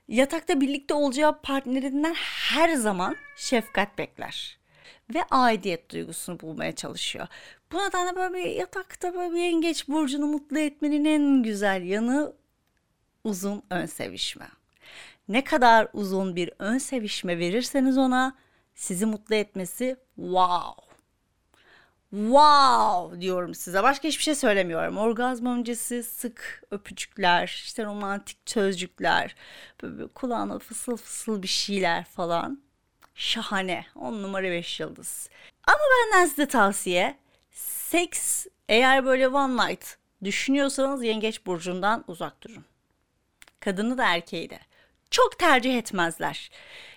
Yatakta 0.09 0.61
birlikte 0.61 0.95
olacağı 0.95 1.43
partnerinden 1.43 2.15
her 2.15 2.75
zaman 2.75 3.17
şefkat 3.37 3.99
bekler 3.99 4.59
ve 5.15 5.25
aidiyet 5.31 5.91
duygusunu 5.91 6.41
bulmaya 6.41 6.75
çalışıyor. 6.75 7.29
Bu 7.73 7.79
nedenle 7.79 8.17
böyle 8.17 8.35
bir 8.35 8.51
yatakta 8.51 9.15
böyle 9.15 9.35
bir 9.35 9.41
yengeç 9.41 9.89
burcunu 9.89 10.27
mutlu 10.27 10.59
etmenin 10.59 11.05
en 11.05 11.43
güzel 11.43 11.83
yanı 11.83 12.33
uzun 13.25 13.63
ön 13.71 13.87
sevişme. 13.87 14.49
Ne 15.29 15.45
kadar 15.45 15.89
uzun 15.93 16.37
bir 16.37 16.51
ön 16.59 16.79
sevişme 16.79 17.39
verirseniz 17.39 17.99
ona 17.99 18.37
sizi 18.75 19.07
mutlu 19.07 19.35
etmesi 19.35 19.97
wow. 20.17 20.91
Wow 22.11 23.21
diyorum 23.21 23.55
size. 23.55 23.83
Başka 23.83 24.09
hiçbir 24.09 24.23
şey 24.23 24.35
söylemiyorum. 24.35 24.99
Orgazm 24.99 25.47
öncesi 25.47 26.03
sık 26.03 26.63
öpücükler, 26.71 27.47
işte 27.65 27.85
romantik 27.85 28.39
sözcükler, 28.47 29.35
böyle 29.83 30.07
kulağına 30.07 30.59
fısıl 30.59 30.97
fısıl 30.97 31.43
bir 31.43 31.49
şeyler 31.49 32.05
falan. 32.05 32.63
Şahane. 33.15 33.87
10 33.95 34.23
numara 34.23 34.51
5 34.51 34.81
yıldız. 34.81 35.29
Ama 35.67 35.79
benden 35.79 36.27
size 36.27 36.47
tavsiye. 36.47 37.17
Seks 37.91 38.47
eğer 38.69 39.05
böyle 39.05 39.29
one 39.29 39.69
night 39.69 39.97
düşünüyorsanız 40.25 41.05
yengeç 41.05 41.47
burcundan 41.47 42.05
uzak 42.09 42.43
durun. 42.43 42.65
Kadını 43.61 43.99
da 43.99 44.05
erkeği 44.07 44.51
de. 44.51 44.59
Çok 45.11 45.39
tercih 45.39 45.79
etmezler. 45.79 46.51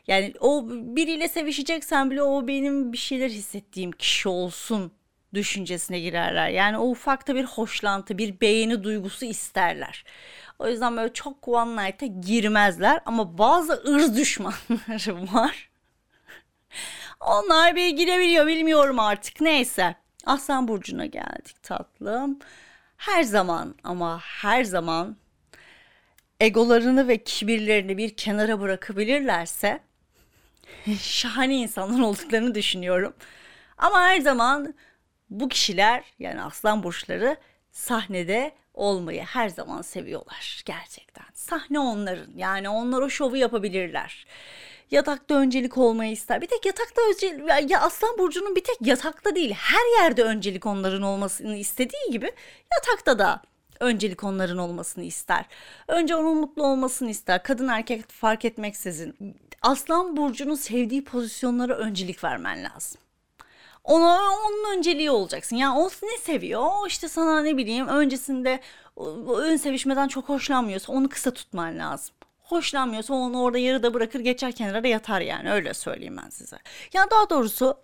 Yani 0.08 0.34
o 0.40 0.70
biriyle 0.70 1.28
sevişeceksen 1.28 2.12
bile 2.12 2.22
o 2.22 2.48
benim 2.48 2.94
bir 2.94 2.98
şeyler 2.98 3.30
hissettiğim 3.30 3.92
kişi 3.92 4.30
olsun 4.30 4.92
düşüncesine 5.34 6.00
girerler. 6.00 6.50
Yani 6.50 6.78
o 6.78 6.90
ufakta 6.90 7.36
bir 7.36 7.46
hoşlantı, 7.46 8.18
bir 8.18 8.42
beğeni 8.42 8.84
duygusu 8.84 9.26
isterler. 9.26 10.06
O 10.60 10.68
yüzden 10.68 10.98
böyle 10.98 11.14
çok 11.14 11.48
one 11.48 11.86
night'a 11.86 12.06
girmezler 12.06 13.00
ama 13.06 13.38
bazı 13.38 13.74
ırz 13.74 14.18
düşmanları 14.18 15.34
var. 15.34 15.70
Onlar 17.20 17.76
bir 17.76 17.90
girebiliyor 17.90 18.48
bilmiyorum 18.48 19.00
artık 19.00 19.42
neyse. 19.42 20.03
Aslan 20.24 20.68
burcuna 20.68 21.06
geldik 21.06 21.64
tatlım. 21.64 22.40
Her 22.98 23.24
zaman 23.24 23.76
ama 23.84 24.20
her 24.20 24.64
zaman 24.64 25.18
egolarını 26.40 27.08
ve 27.08 27.24
kibirlerini 27.24 27.98
bir 27.98 28.16
kenara 28.16 28.62
bırakabilirlerse 28.62 29.80
şahane 31.00 31.56
insanlar 31.56 32.00
olduklarını 32.00 32.56
düşünüyorum. 32.56 33.14
Ama 33.78 34.02
her 34.02 34.20
zaman 34.20 34.74
bu 35.30 35.50
kişiler 35.50 36.04
yani 36.20 36.42
aslan 36.42 36.84
burçları 36.84 37.38
sahnede 37.72 38.52
olmayı 38.74 39.24
her 39.24 39.50
zaman 39.50 39.82
seviyorlar 39.82 40.64
gerçekten. 40.66 41.26
Sahne 41.34 41.80
onların 41.80 42.32
yani 42.36 42.70
onlar 42.70 43.02
o 43.02 43.10
şovu 43.10 43.38
yapabilirler. 43.38 44.26
Yatakta 44.94 45.36
öncelik 45.36 45.78
olmayı 45.78 46.12
ister. 46.12 46.42
Bir 46.42 46.48
tek 46.48 46.66
yatakta 46.66 47.02
öncelik 47.10 47.72
ya 47.72 47.82
Aslan 47.82 48.18
Burcu'nun 48.18 48.56
bir 48.56 48.64
tek 48.64 48.78
yatakta 48.82 49.36
değil 49.36 49.54
her 49.54 50.04
yerde 50.04 50.24
öncelik 50.24 50.66
onların 50.66 51.02
olmasını 51.02 51.58
istediği 51.58 52.12
gibi 52.12 52.32
yatakta 52.76 53.20
da 53.20 53.42
öncelik 53.80 54.24
onların 54.24 54.58
olmasını 54.58 55.04
ister. 55.04 55.46
Önce 55.88 56.16
onun 56.16 56.38
mutlu 56.38 56.64
olmasını 56.64 57.10
ister. 57.10 57.44
Kadın 57.44 57.68
erkek 57.68 58.12
fark 58.12 58.46
etmeksizin. 58.46 59.38
Aslan 59.62 60.18
Burcu'nun 60.18 60.56
sevdiği 60.56 61.04
pozisyonlara 61.04 61.74
öncelik 61.74 62.24
vermen 62.24 62.64
lazım. 62.64 63.02
Ona 63.84 64.20
onun 64.22 64.78
önceliği 64.78 65.12
olacaksın. 65.12 65.56
Yani 65.56 65.80
o 65.80 65.90
ne 66.04 66.18
seviyor? 66.18 66.62
O 66.62 66.88
işte 66.88 67.08
sana 67.08 67.42
ne 67.42 67.58
bileyim 67.58 67.88
öncesinde 67.88 68.60
ön 69.38 69.56
sevişmeden 69.56 70.08
çok 70.08 70.30
hoşlanmıyorsa 70.30 70.94
onu 70.94 71.10
kısa 71.10 71.32
tutman 71.32 71.80
lazım. 71.80 72.16
Hoşlanmıyorsa 72.44 73.14
onu 73.14 73.42
orada 73.42 73.58
yarıda 73.58 73.94
bırakır 73.94 74.20
geçer 74.20 74.52
kenara 74.52 74.88
yatar 74.88 75.22
yani 75.22 75.52
öyle 75.52 75.74
söyleyeyim 75.74 76.18
ben 76.24 76.30
size. 76.30 76.58
Ya 76.94 77.12
daha 77.12 77.30
doğrusu 77.30 77.78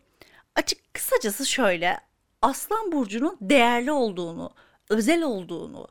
açık 0.56 0.94
kısacası 0.94 1.46
şöyle 1.46 1.98
Aslan 2.42 2.92
Burcu'nun 2.92 3.38
değerli 3.42 3.92
olduğunu, 3.92 4.52
özel 4.90 5.24
olduğunu 5.24 5.88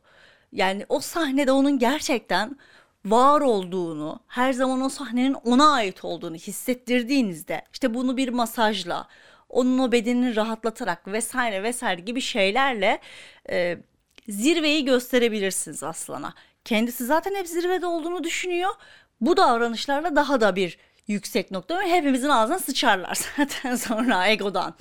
yani 0.52 0.86
o 0.88 1.00
sahnede 1.00 1.52
onun 1.52 1.78
gerçekten 1.78 2.56
var 3.04 3.40
olduğunu, 3.40 4.20
her 4.26 4.52
zaman 4.52 4.80
o 4.80 4.88
sahnenin 4.88 5.34
ona 5.34 5.72
ait 5.72 6.04
olduğunu 6.04 6.36
hissettirdiğinizde 6.36 7.62
işte 7.72 7.94
bunu 7.94 8.16
bir 8.16 8.28
masajla, 8.28 9.08
onun 9.48 9.78
o 9.78 9.92
bedenini 9.92 10.36
rahatlatarak 10.36 11.06
vesaire 11.08 11.62
vesaire 11.62 12.00
gibi 12.00 12.20
şeylerle 12.20 13.00
e, 13.50 13.78
zirveyi 14.28 14.84
gösterebilirsiniz 14.84 15.82
aslana. 15.82 16.34
Kendisi 16.68 17.06
zaten 17.06 17.34
hep 17.34 17.48
zirvede 17.48 17.86
olduğunu 17.86 18.24
düşünüyor. 18.24 18.70
Bu 19.20 19.36
davranışlarla 19.36 20.16
daha 20.16 20.40
da 20.40 20.56
bir 20.56 20.78
yüksek 21.06 21.50
nokta 21.50 21.82
hepimizin 21.82 22.28
ağzına 22.28 22.58
sıçarlar 22.58 23.18
zaten 23.36 23.76
sonra 23.76 24.28
egodan. 24.28 24.74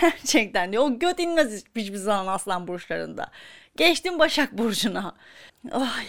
Gerçekten 0.00 0.72
diyor. 0.72 0.82
O 0.82 0.98
göt 0.98 1.20
inmez 1.20 1.64
hiçbir 1.76 1.96
zaman 1.96 2.26
aslan 2.26 2.68
burçlarında. 2.68 3.30
Geçtim 3.76 4.18
Başak 4.18 4.58
Burcu'na. 4.58 5.14
Ay. 5.72 6.06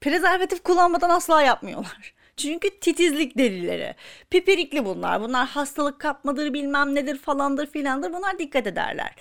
Prezervatif 0.00 0.62
kullanmadan 0.62 1.10
asla 1.10 1.42
yapmıyorlar. 1.42 2.14
Çünkü 2.36 2.80
titizlik 2.80 3.38
delileri. 3.38 3.94
Pipirikli 4.30 4.84
bunlar. 4.84 5.20
Bunlar 5.20 5.48
hastalık 5.48 6.00
kapmadır 6.00 6.54
bilmem 6.54 6.94
nedir 6.94 7.18
falandır 7.18 7.66
filandır. 7.66 8.12
Bunlar 8.12 8.38
dikkat 8.38 8.66
ederler. 8.66 9.14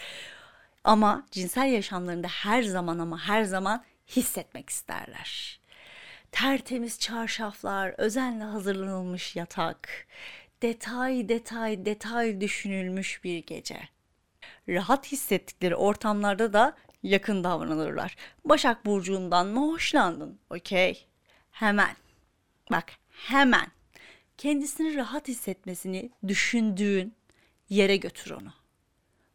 Ama 0.83 1.25
cinsel 1.31 1.67
yaşamlarında 1.67 2.27
her 2.27 2.63
zaman 2.63 2.99
ama 2.99 3.19
her 3.19 3.43
zaman 3.43 3.83
hissetmek 4.07 4.69
isterler. 4.69 5.59
Tertemiz 6.31 6.99
çarşaflar, 6.99 7.93
özenle 7.97 8.43
hazırlanılmış 8.43 9.35
yatak, 9.35 10.07
detay 10.61 11.29
detay 11.29 11.85
detay 11.85 12.41
düşünülmüş 12.41 13.23
bir 13.23 13.43
gece. 13.43 13.79
Rahat 14.69 15.11
hissettikleri 15.11 15.75
ortamlarda 15.75 16.53
da 16.53 16.75
yakın 17.03 17.43
davranırlar. 17.43 18.15
Başak 18.45 18.85
Burcu'ndan 18.85 19.47
mı 19.47 19.71
hoşlandın? 19.71 20.39
Okey. 20.49 21.07
Hemen. 21.51 21.95
Bak 22.71 22.91
hemen. 23.09 23.67
Kendisini 24.37 24.95
rahat 24.95 25.27
hissetmesini 25.27 26.11
düşündüğün 26.27 27.15
yere 27.69 27.97
götür 27.97 28.31
onu. 28.31 28.53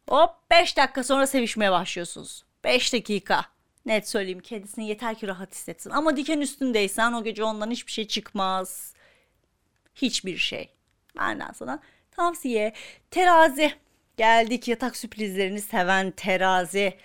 Hop 0.09 0.29
5 0.51 0.77
dakika 0.77 1.03
sonra 1.03 1.27
sevişmeye 1.27 1.71
başlıyorsunuz. 1.71 2.45
5 2.63 2.93
dakika. 2.93 3.52
Net 3.85 4.09
söyleyeyim 4.09 4.39
kendisini 4.39 4.87
yeter 4.87 5.15
ki 5.15 5.27
rahat 5.27 5.55
hissetsin. 5.55 5.89
Ama 5.89 6.17
diken 6.17 6.41
üstündeysen 6.41 7.13
o 7.13 7.23
gece 7.23 7.43
ondan 7.43 7.71
hiçbir 7.71 7.91
şey 7.91 8.07
çıkmaz. 8.07 8.93
Hiçbir 9.95 10.37
şey. 10.37 10.69
Benden 11.17 11.51
sana 11.51 11.79
tavsiye. 12.11 12.73
Terazi. 13.11 13.73
Geldik 14.17 14.67
yatak 14.67 14.97
sürprizlerini 14.97 15.61
seven 15.61 16.11
terazi. 16.11 16.97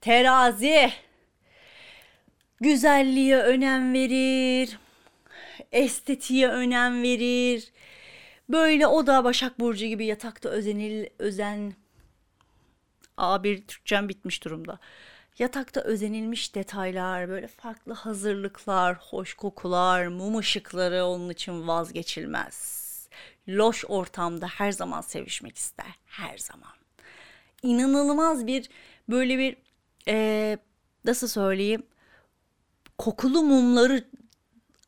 Terazi. 0.00 0.92
Güzelliğe 2.60 3.36
önem 3.36 3.94
verir. 3.94 4.78
Estetiğe 5.72 6.48
önem 6.48 7.02
verir. 7.02 7.72
Böyle 8.48 8.86
o 8.86 9.06
da 9.06 9.24
Başak 9.24 9.60
Burcu 9.60 9.86
gibi 9.86 10.06
yatakta 10.06 10.48
özenil, 10.48 11.06
özen... 11.18 11.74
Aa 13.16 13.44
bir 13.44 13.66
Türkçem 13.66 14.08
bitmiş 14.08 14.44
durumda. 14.44 14.78
Yatakta 15.38 15.80
özenilmiş 15.80 16.54
detaylar, 16.54 17.28
böyle 17.28 17.46
farklı 17.46 17.92
hazırlıklar, 17.92 18.96
hoş 18.96 19.34
kokular, 19.34 20.06
mum 20.06 20.38
ışıkları 20.38 21.04
onun 21.04 21.30
için 21.30 21.68
vazgeçilmez. 21.68 22.82
Loş 23.48 23.84
ortamda 23.88 24.46
her 24.46 24.72
zaman 24.72 25.00
sevişmek 25.00 25.56
ister, 25.56 25.94
her 26.04 26.38
zaman. 26.38 26.72
İnanılmaz 27.62 28.46
bir 28.46 28.68
böyle 29.08 29.38
bir 29.38 29.56
e, 30.08 30.58
nasıl 31.04 31.28
söyleyeyim 31.28 31.82
kokulu 32.98 33.42
mumları 33.42 34.04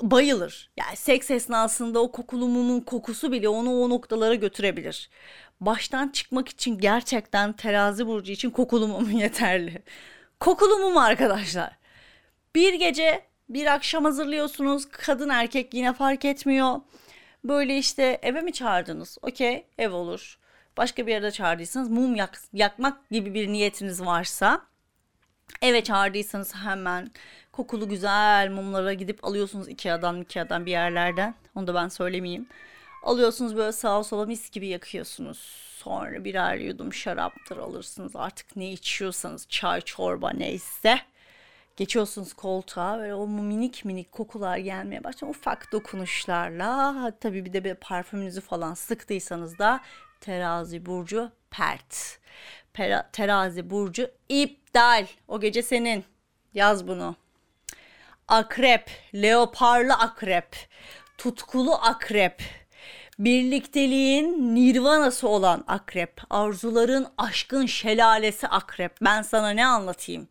bayılır. 0.02 0.70
Yani 0.76 0.96
seks 0.96 1.30
esnasında 1.30 2.00
o 2.02 2.12
kokulu 2.12 2.48
mumun 2.48 2.80
kokusu 2.80 3.32
bile 3.32 3.48
onu 3.48 3.82
o 3.82 3.90
noktalara 3.90 4.34
götürebilir. 4.34 5.10
Baştan 5.60 6.08
çıkmak 6.08 6.48
için 6.48 6.78
gerçekten 6.78 7.52
terazi 7.52 8.06
burcu 8.06 8.32
için 8.32 8.50
kokulu 8.50 8.88
mum 8.88 9.10
yeterli. 9.18 9.82
Kokulu 10.40 10.78
mum 10.78 10.96
arkadaşlar. 10.96 11.76
Bir 12.54 12.74
gece 12.74 13.26
bir 13.48 13.66
akşam 13.66 14.04
hazırlıyorsunuz. 14.04 14.88
Kadın 14.90 15.28
erkek 15.28 15.74
yine 15.74 15.92
fark 15.92 16.24
etmiyor. 16.24 16.80
Böyle 17.44 17.78
işte 17.78 18.18
eve 18.22 18.40
mi 18.40 18.52
çağırdınız? 18.52 19.18
Okey 19.22 19.66
ev 19.78 19.92
olur. 19.92 20.38
Başka 20.76 21.06
bir 21.06 21.12
yerde 21.12 21.30
çağırdıysanız 21.30 21.90
mum 21.90 22.16
yak, 22.16 22.40
yakmak 22.52 23.10
gibi 23.10 23.34
bir 23.34 23.48
niyetiniz 23.48 24.00
varsa 24.00 24.66
eve 25.62 25.84
çağırdıysanız 25.84 26.54
hemen 26.54 27.10
kokulu 27.52 27.88
güzel 27.88 28.50
mumlara 28.50 28.92
gidip 28.92 29.24
alıyorsunuz 29.24 29.68
Ikea'dan 29.68 30.20
Ikea'dan 30.20 30.66
bir 30.66 30.70
yerlerden. 30.70 31.34
Onu 31.54 31.66
da 31.66 31.74
ben 31.74 31.88
söylemeyeyim. 31.88 32.46
Alıyorsunuz 33.02 33.56
böyle 33.56 33.72
sağa 33.72 34.04
sola 34.04 34.26
mis 34.26 34.50
gibi 34.50 34.66
yakıyorsunuz. 34.66 35.73
Sonra 35.84 36.24
birer 36.24 36.54
yudum 36.54 36.92
şaraptır 36.92 37.56
alırsınız 37.56 38.16
artık 38.16 38.56
ne 38.56 38.70
içiyorsanız 38.70 39.48
çay 39.48 39.80
çorba 39.80 40.30
neyse. 40.30 40.98
Geçiyorsunuz 41.76 42.32
koltuğa 42.32 43.02
ve 43.02 43.14
o 43.14 43.26
minik 43.28 43.84
minik 43.84 44.12
kokular 44.12 44.56
gelmeye 44.56 45.04
başlıyor. 45.04 45.34
Ufak 45.34 45.72
dokunuşlarla 45.72 47.12
tabii 47.20 47.44
bir 47.44 47.52
de 47.52 47.64
bir 47.64 47.74
parfümünüzü 47.74 48.40
falan 48.40 48.74
sıktıysanız 48.74 49.58
da 49.58 49.80
terazi 50.20 50.86
burcu 50.86 51.30
pert. 51.50 52.18
Pera, 52.72 53.10
terazi 53.12 53.70
burcu 53.70 54.10
iptal. 54.28 55.06
O 55.28 55.40
gece 55.40 55.62
senin. 55.62 56.04
Yaz 56.54 56.88
bunu. 56.88 57.16
Akrep, 58.28 58.90
leoparlı 59.14 59.94
akrep, 59.94 60.56
tutkulu 61.18 61.74
akrep 61.74 62.42
Birlikteliğin 63.18 64.54
nirvanası 64.54 65.28
olan 65.28 65.64
akrep, 65.66 66.20
arzuların 66.30 67.06
aşkın 67.18 67.66
şelalesi 67.66 68.48
akrep. 68.48 68.92
Ben 69.02 69.22
sana 69.22 69.50
ne 69.50 69.66
anlatayım? 69.66 70.28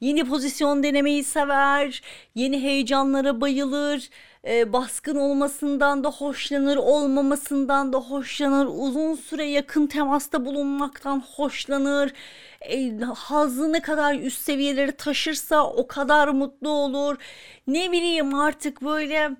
Yeni 0.00 0.24
pozisyon 0.24 0.82
denemeyi 0.82 1.24
sever, 1.24 2.02
yeni 2.34 2.62
heyecanlara 2.62 3.40
bayılır, 3.40 4.10
e, 4.48 4.72
baskın 4.72 5.16
olmasından 5.16 6.04
da 6.04 6.10
hoşlanır, 6.10 6.76
olmamasından 6.76 7.92
da 7.92 7.98
hoşlanır, 7.98 8.66
uzun 8.66 9.14
süre 9.14 9.44
yakın 9.44 9.86
temasta 9.86 10.44
bulunmaktan 10.44 11.24
hoşlanır. 11.36 12.12
E, 12.60 12.98
hazı 13.14 13.72
kadar 13.82 14.14
üst 14.14 14.42
seviyeleri 14.42 14.92
taşırsa 14.92 15.66
o 15.66 15.86
kadar 15.86 16.28
mutlu 16.28 16.68
olur. 16.68 17.16
Ne 17.66 17.92
bileyim 17.92 18.34
artık 18.34 18.82
böyle 18.82 19.30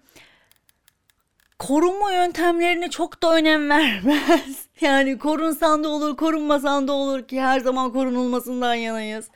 korunma 1.59 2.13
yöntemlerine 2.13 2.91
çok 2.91 3.23
da 3.23 3.35
önem 3.35 3.71
vermez. 3.71 4.69
Yani 4.81 5.19
korunsan 5.19 5.85
da 5.85 5.89
olur, 5.89 6.17
korunmasan 6.17 6.89
da 6.89 6.93
olur 6.93 7.29
ki 7.29 7.41
her 7.41 7.61
zaman 7.61 7.93
korunulmasından 7.93 8.75
yanayız. 8.75 9.29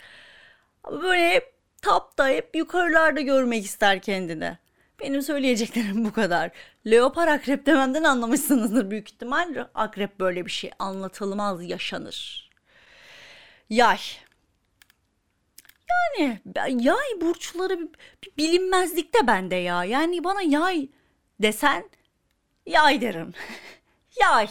Böyle 0.91 1.29
hep 1.29 1.53
tapta, 1.81 2.29
hep 2.29 2.55
yukarılarda 2.55 3.21
görmek 3.21 3.65
ister 3.65 4.01
kendini. 4.01 4.57
Benim 5.01 5.21
söyleyeceklerim 5.21 6.05
bu 6.05 6.13
kadar. 6.13 6.51
Leopar 6.87 7.27
akrep 7.27 7.65
dememden 7.65 8.03
anlamışsınızdır 8.03 8.91
büyük 8.91 9.11
ihtimal. 9.11 9.67
Akrep 9.75 10.19
böyle 10.19 10.45
bir 10.45 10.51
şey 10.51 10.71
anlatılmaz, 10.79 11.69
yaşanır. 11.69 12.49
Yay. 13.69 13.99
Yani 16.19 16.39
yay 16.83 17.21
burçları 17.21 17.79
bir, 17.79 17.89
bir 18.23 18.37
bilinmezlik 18.37 19.13
de 19.13 19.27
bende 19.27 19.55
ya. 19.55 19.83
Yani 19.83 20.23
bana 20.23 20.41
yay 20.41 20.87
desen 21.41 21.89
yay 22.65 23.01
derim. 23.01 23.33
yay. 24.21 24.47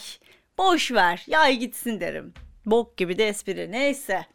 Boş 0.59 0.93
ver. 0.93 1.25
Yay 1.27 1.57
gitsin 1.57 2.01
derim. 2.01 2.35
Bok 2.67 2.97
gibi 2.97 3.19
de 3.19 3.29
espri. 3.29 3.73
Neyse. 3.73 4.27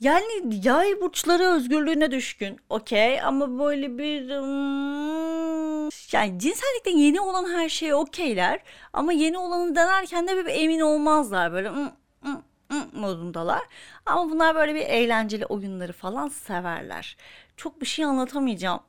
Yani 0.00 0.26
yay 0.62 1.00
burçları 1.00 1.44
özgürlüğüne 1.44 2.10
düşkün. 2.10 2.60
Okey 2.68 3.20
ama 3.22 3.58
böyle 3.58 3.98
bir 3.98 4.30
hmm, 4.30 5.88
yani 6.12 6.38
cinsellikte 6.38 6.90
yeni 6.90 7.20
olan 7.20 7.52
her 7.52 7.68
şeye 7.68 7.94
okeyler 7.94 8.60
ama 8.92 9.12
yeni 9.12 9.38
olanı 9.38 9.76
denerken 9.76 10.28
de 10.28 10.36
bir 10.36 10.50
emin 10.50 10.80
olmazlar 10.80 11.52
böyle 11.52 11.70
hmm, 11.70 11.90
hmm, 12.22 13.00
modundalar. 13.00 13.62
Ama 14.06 14.30
bunlar 14.30 14.54
böyle 14.54 14.74
bir 14.74 14.80
eğlenceli 14.80 15.46
oyunları 15.46 15.92
falan 15.92 16.28
severler. 16.28 17.16
Çok 17.56 17.80
bir 17.80 17.86
şey 17.86 18.04
anlatamayacağım. 18.04 18.80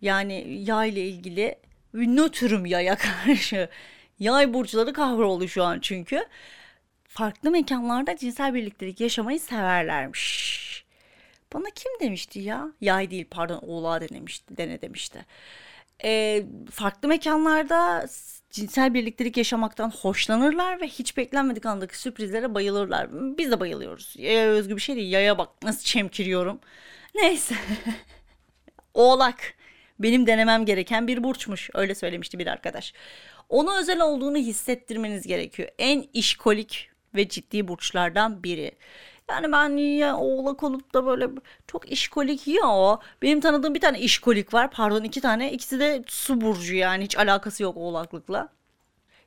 Yani 0.00 0.64
yay 0.66 0.88
ile 0.90 1.08
ilgili 1.08 1.58
nötrüm 1.96 2.66
yaya 2.66 2.96
karşı. 3.24 3.68
Yay 4.18 4.54
burçları 4.54 4.92
kahroldu 4.92 5.48
şu 5.48 5.64
an 5.64 5.80
çünkü 5.80 6.24
farklı 7.08 7.50
mekanlarda 7.50 8.16
cinsel 8.16 8.54
birliktelik 8.54 9.00
yaşamayı 9.00 9.40
severlermiş. 9.40 10.66
Bana 11.54 11.64
kim 11.74 11.92
demişti 12.00 12.40
ya? 12.40 12.68
Yay 12.80 13.10
değil 13.10 13.26
pardon 13.30 13.58
oğlağa 13.58 14.00
denemişti, 14.00 14.56
dene 14.56 14.82
demişti. 14.82 15.24
Ee, 16.04 16.44
farklı 16.70 17.08
mekanlarda 17.08 18.08
cinsel 18.50 18.94
birliktelik 18.94 19.36
yaşamaktan 19.36 19.90
hoşlanırlar 19.90 20.80
ve 20.80 20.88
hiç 20.88 21.16
beklenmedik 21.16 21.66
andaki 21.66 21.98
sürprizlere 21.98 22.54
bayılırlar. 22.54 23.08
Biz 23.38 23.50
de 23.50 23.60
bayılıyoruz. 23.60 24.14
Yaya 24.18 24.48
özgü 24.48 24.76
bir 24.76 24.80
şey 24.80 24.96
değil. 24.96 25.12
Yaya 25.12 25.38
bak 25.38 25.48
nasıl 25.62 25.84
çemkiriyorum. 25.84 26.60
Neyse. 27.14 27.54
Oğlak. 28.94 29.54
Benim 29.98 30.26
denemem 30.26 30.64
gereken 30.66 31.06
bir 31.06 31.24
burçmuş. 31.24 31.70
Öyle 31.74 31.94
söylemişti 31.94 32.38
bir 32.38 32.46
arkadaş. 32.46 32.92
Ona 33.48 33.78
özel 33.78 34.00
olduğunu 34.00 34.36
hissettirmeniz 34.36 35.26
gerekiyor. 35.26 35.68
En 35.78 36.04
işkolik 36.12 36.90
ve 37.14 37.28
ciddi 37.28 37.68
burçlardan 37.68 38.42
biri. 38.42 38.72
Yani 39.30 39.52
ben 39.52 39.76
ya 39.76 40.16
oğlak 40.16 40.62
olup 40.62 40.94
da 40.94 41.06
böyle 41.06 41.28
çok 41.66 41.92
işkolik 41.92 42.48
ya 42.48 42.68
o. 42.68 43.00
Benim 43.22 43.40
tanıdığım 43.40 43.74
bir 43.74 43.80
tane 43.80 44.00
işkolik 44.00 44.54
var. 44.54 44.70
Pardon 44.70 45.04
iki 45.04 45.20
tane. 45.20 45.52
İkisi 45.52 45.80
de 45.80 46.04
su 46.06 46.40
burcu 46.40 46.74
yani 46.74 47.04
hiç 47.04 47.18
alakası 47.18 47.62
yok 47.62 47.76
oğlaklıkla. 47.76 48.48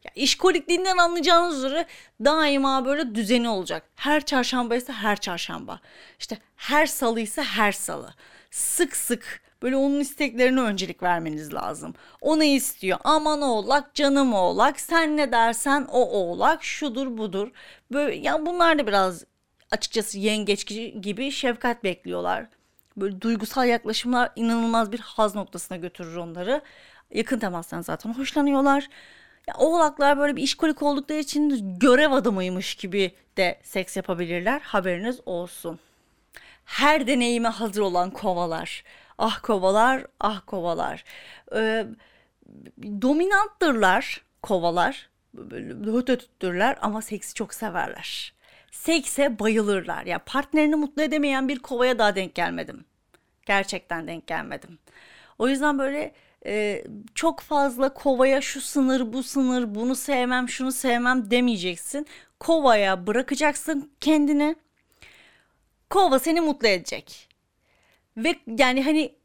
Ya 0.04 0.12
işkolikliğinden 0.16 0.98
anlayacağınız 0.98 1.58
üzere 1.58 1.86
daima 2.26 2.86
böyle 2.86 3.16
düzeni 3.16 3.50
olacak. 3.50 3.84
Her 3.96 4.26
çarşamba 4.26 4.76
ise 4.76 4.94
her 4.94 5.20
çarşamba. 5.20 5.80
İşte 6.20 6.38
her 6.56 6.86
salı 6.86 7.20
ise 7.20 7.44
her 7.44 7.72
salı. 7.72 8.14
Sık 8.52 8.96
sık 8.96 9.42
Böyle 9.62 9.76
onun 9.76 10.00
isteklerine 10.00 10.62
öncelik 10.62 11.04
vermeniz 11.04 11.54
lazım. 11.54 11.96
O 12.22 12.40
ne 12.40 12.54
istiyor? 12.54 13.00
Aman 13.04 13.42
oğlak, 13.42 13.94
canım 13.96 14.34
oğlak, 14.34 14.80
sen 14.80 15.18
ne 15.18 15.32
dersen 15.32 15.88
o 15.92 16.10
oğlak, 16.10 16.64
şudur 16.64 17.18
budur. 17.18 17.52
Böyle 17.92 18.16
ya 18.16 18.46
bunlar 18.46 18.80
da 18.80 18.88
biraz 18.88 19.24
açıkçası 19.72 20.20
yengeç 20.20 20.66
gibi 21.02 21.32
şefkat 21.32 21.84
bekliyorlar. 21.84 22.46
Böyle 22.98 23.22
duygusal 23.22 23.68
yaklaşımlar 23.68 24.32
inanılmaz 24.36 24.92
bir 24.92 25.00
haz 25.00 25.36
noktasına 25.36 25.78
götürür 25.78 26.16
onları. 26.16 26.62
Yakın 27.14 27.40
temastan 27.40 27.82
zaten 27.82 28.14
hoşlanıyorlar. 28.14 28.90
Ya, 29.48 29.56
oğlaklar 29.58 30.20
böyle 30.20 30.36
bir 30.36 30.42
işkolik 30.44 30.84
oldukları 30.84 31.20
için 31.20 31.80
görev 31.80 32.12
adamıymış 32.12 32.76
gibi 32.76 33.12
de 33.38 33.60
seks 33.64 33.98
yapabilirler. 33.98 34.60
Haberiniz 34.60 35.20
olsun. 35.26 35.80
Her 36.66 37.08
deneyime 37.08 37.50
hazır 37.50 37.82
olan 37.82 38.12
kovalar. 38.12 38.84
Ah 39.20 39.40
kovalar, 39.42 40.06
ah 40.20 40.42
kovalar. 40.46 41.04
Ee, 41.56 41.86
dominanttırlar 43.02 44.22
kovalar. 44.44 45.10
Hötötüttürler 45.86 46.78
ama 46.82 47.02
seksi 47.02 47.34
çok 47.34 47.54
severler. 47.54 48.34
Sekse 48.72 49.40
bayılırlar. 49.40 50.06
Ya 50.06 50.20
partnerini 50.20 50.76
mutlu 50.76 51.02
edemeyen 51.02 51.48
bir 51.48 51.60
kovaya 51.60 52.00
daha 52.00 52.16
denk 52.16 52.36
gelmedim. 52.36 52.86
Gerçekten 53.46 54.08
denk 54.08 54.28
gelmedim. 54.28 54.80
O 55.40 55.48
yüzden 55.48 55.80
böyle 55.80 56.14
e, 56.46 56.84
çok 57.16 57.40
fazla 57.40 57.94
kovaya 57.94 58.42
şu 58.42 58.62
sınır 58.62 59.14
bu 59.14 59.24
sınır 59.24 59.76
bunu 59.76 59.96
sevmem 59.96 60.50
şunu 60.50 60.72
sevmem 60.72 61.32
demeyeceksin. 61.32 62.08
Kovaya 62.40 63.08
bırakacaksın 63.08 63.92
kendini. 64.00 64.56
Kova 65.90 66.20
seni 66.20 66.42
mutlu 66.42 66.68
edecek. 66.68 67.29
Ve 68.18 68.36
yani 68.58 68.84
hani 68.84 69.16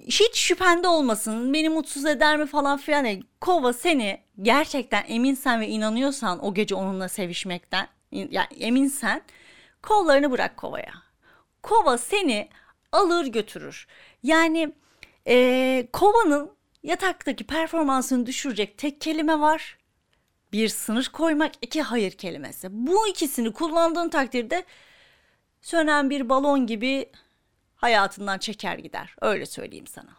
hiç 0.00 0.36
şüphende 0.36 0.88
olmasın 0.88 1.54
beni 1.54 1.68
mutsuz 1.68 2.06
eder 2.06 2.36
mi 2.36 2.46
falan 2.46 2.78
filan 2.78 3.04
değil. 3.04 3.24
Kova 3.40 3.72
seni 3.72 4.20
gerçekten 4.42 5.04
eminsen 5.08 5.60
ve 5.60 5.68
inanıyorsan 5.68 6.44
o 6.44 6.54
gece 6.54 6.74
onunla 6.74 7.08
sevişmekten 7.08 7.88
yani 8.12 8.48
eminsen 8.60 9.22
kollarını 9.82 10.30
bırak 10.30 10.56
kovaya. 10.56 10.92
Kova 11.62 11.98
seni 11.98 12.48
alır 12.92 13.26
götürür. 13.26 13.86
Yani 14.22 14.72
e, 15.26 15.88
kovanın 15.92 16.50
yataktaki 16.82 17.46
performansını 17.46 18.26
düşürecek 18.26 18.78
tek 18.78 19.00
kelime 19.00 19.40
var. 19.40 19.78
Bir 20.52 20.68
sınır 20.68 21.10
koymak, 21.12 21.52
iki 21.62 21.82
hayır 21.82 22.12
kelimesi. 22.12 22.68
Bu 22.70 23.08
ikisini 23.08 23.52
kullandığın 23.52 24.08
takdirde 24.08 24.64
sönen 25.62 26.10
bir 26.10 26.28
balon 26.28 26.66
gibi 26.66 27.10
hayatından 27.80 28.38
çeker 28.38 28.78
gider. 28.78 29.14
Öyle 29.20 29.46
söyleyeyim 29.46 29.86
sana. 29.86 30.10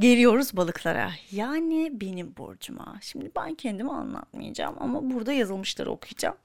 Geliyoruz 0.00 0.56
balıklara. 0.56 1.10
Yani 1.30 1.90
benim 2.00 2.36
burcuma. 2.36 2.98
Şimdi 3.00 3.30
ben 3.36 3.54
kendimi 3.54 3.92
anlatmayacağım 3.92 4.76
ama 4.80 5.10
burada 5.10 5.32
yazılmışları 5.32 5.90
okuyacağım. 5.90 6.36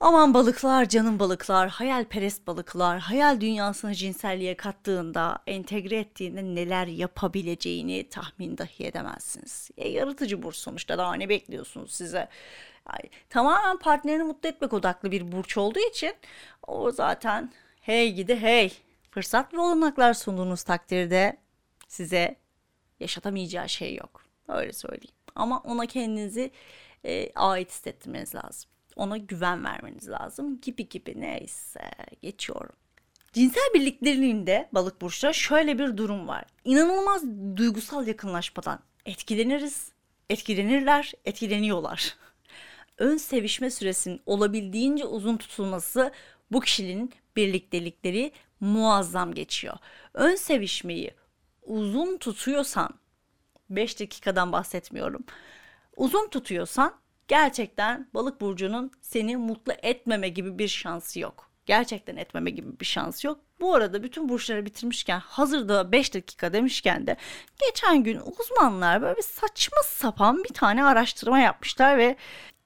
Aman 0.00 0.34
balıklar, 0.34 0.88
canım 0.88 1.18
balıklar, 1.18 1.68
hayalperest 1.68 2.46
balıklar, 2.46 2.98
hayal 2.98 3.40
dünyasını 3.40 3.94
cinselliğe 3.94 4.56
kattığında, 4.56 5.38
entegre 5.46 5.98
ettiğinde 5.98 6.44
neler 6.44 6.86
yapabileceğini 6.86 8.08
tahmin 8.08 8.58
dahi 8.58 8.84
edemezsiniz. 8.86 9.70
E, 9.76 9.88
yaratıcı 9.88 10.42
burç 10.42 10.56
sonuçta 10.56 10.98
daha 10.98 11.14
ne 11.14 11.28
bekliyorsunuz 11.28 11.94
size? 11.94 12.28
Yani, 12.88 13.10
tamamen 13.30 13.76
partnerini 13.76 14.22
mutlu 14.22 14.48
etmek 14.48 14.72
odaklı 14.72 15.10
bir 15.10 15.32
burç 15.32 15.56
olduğu 15.56 15.88
için 15.90 16.14
o 16.66 16.90
zaten 16.90 17.52
hey 17.80 18.12
gidi 18.12 18.36
hey 18.36 18.72
fırsat 19.14 19.54
ve 19.54 19.58
olanaklar 19.58 20.14
sunduğunuz 20.14 20.62
takdirde 20.62 21.36
size 21.88 22.36
yaşatamayacağı 23.00 23.68
şey 23.68 23.94
yok. 23.94 24.22
Öyle 24.48 24.72
söyleyeyim. 24.72 25.14
Ama 25.34 25.60
ona 25.60 25.86
kendinizi 25.86 26.50
e, 27.04 27.32
ait 27.34 27.70
hissettirmeniz 27.70 28.34
lazım. 28.34 28.70
Ona 28.96 29.16
güven 29.16 29.64
vermeniz 29.64 30.08
lazım 30.08 30.60
gibi 30.60 30.88
gibi 30.88 31.20
neyse 31.20 31.80
geçiyorum. 32.22 32.76
Cinsel 33.32 33.70
birliklerinde 33.74 34.68
balık 34.72 35.00
burçta 35.00 35.32
şöyle 35.32 35.78
bir 35.78 35.96
durum 35.96 36.28
var. 36.28 36.44
İnanılmaz 36.64 37.22
duygusal 37.56 38.06
yakınlaşmadan 38.06 38.78
etkileniriz, 39.06 39.92
etkilenirler, 40.30 41.12
etkileniyorlar. 41.24 42.16
Ön 42.98 43.16
sevişme 43.16 43.70
süresinin 43.70 44.20
olabildiğince 44.26 45.04
uzun 45.04 45.36
tutulması 45.36 46.12
bu 46.50 46.60
kişinin 46.60 47.12
birliktelikleri 47.36 48.32
muazzam 48.64 49.34
geçiyor. 49.34 49.76
Ön 50.14 50.34
sevişmeyi 50.34 51.14
uzun 51.62 52.16
tutuyorsan 52.16 52.90
5 53.70 54.00
dakikadan 54.00 54.52
bahsetmiyorum. 54.52 55.24
Uzun 55.96 56.28
tutuyorsan 56.28 56.94
gerçekten 57.28 58.08
balık 58.14 58.40
burcunun 58.40 58.90
seni 59.00 59.36
mutlu 59.36 59.72
etmeme 59.82 60.28
gibi 60.28 60.58
bir 60.58 60.68
şansı 60.68 61.20
yok. 61.20 61.50
Gerçekten 61.66 62.16
etmeme 62.16 62.50
gibi 62.50 62.80
bir 62.80 62.84
şansı 62.84 63.26
yok. 63.26 63.40
Bu 63.60 63.74
arada 63.74 64.02
bütün 64.02 64.28
burçları 64.28 64.66
bitirmişken 64.66 65.18
hazırda 65.18 65.92
5 65.92 66.14
dakika 66.14 66.52
demişken 66.52 67.06
de 67.06 67.16
geçen 67.66 68.02
gün 68.02 68.20
uzmanlar 68.40 69.02
böyle 69.02 69.22
saçma 69.22 69.78
sapan 69.84 70.44
bir 70.44 70.54
tane 70.54 70.84
araştırma 70.84 71.38
yapmışlar 71.38 71.98
ve 71.98 72.16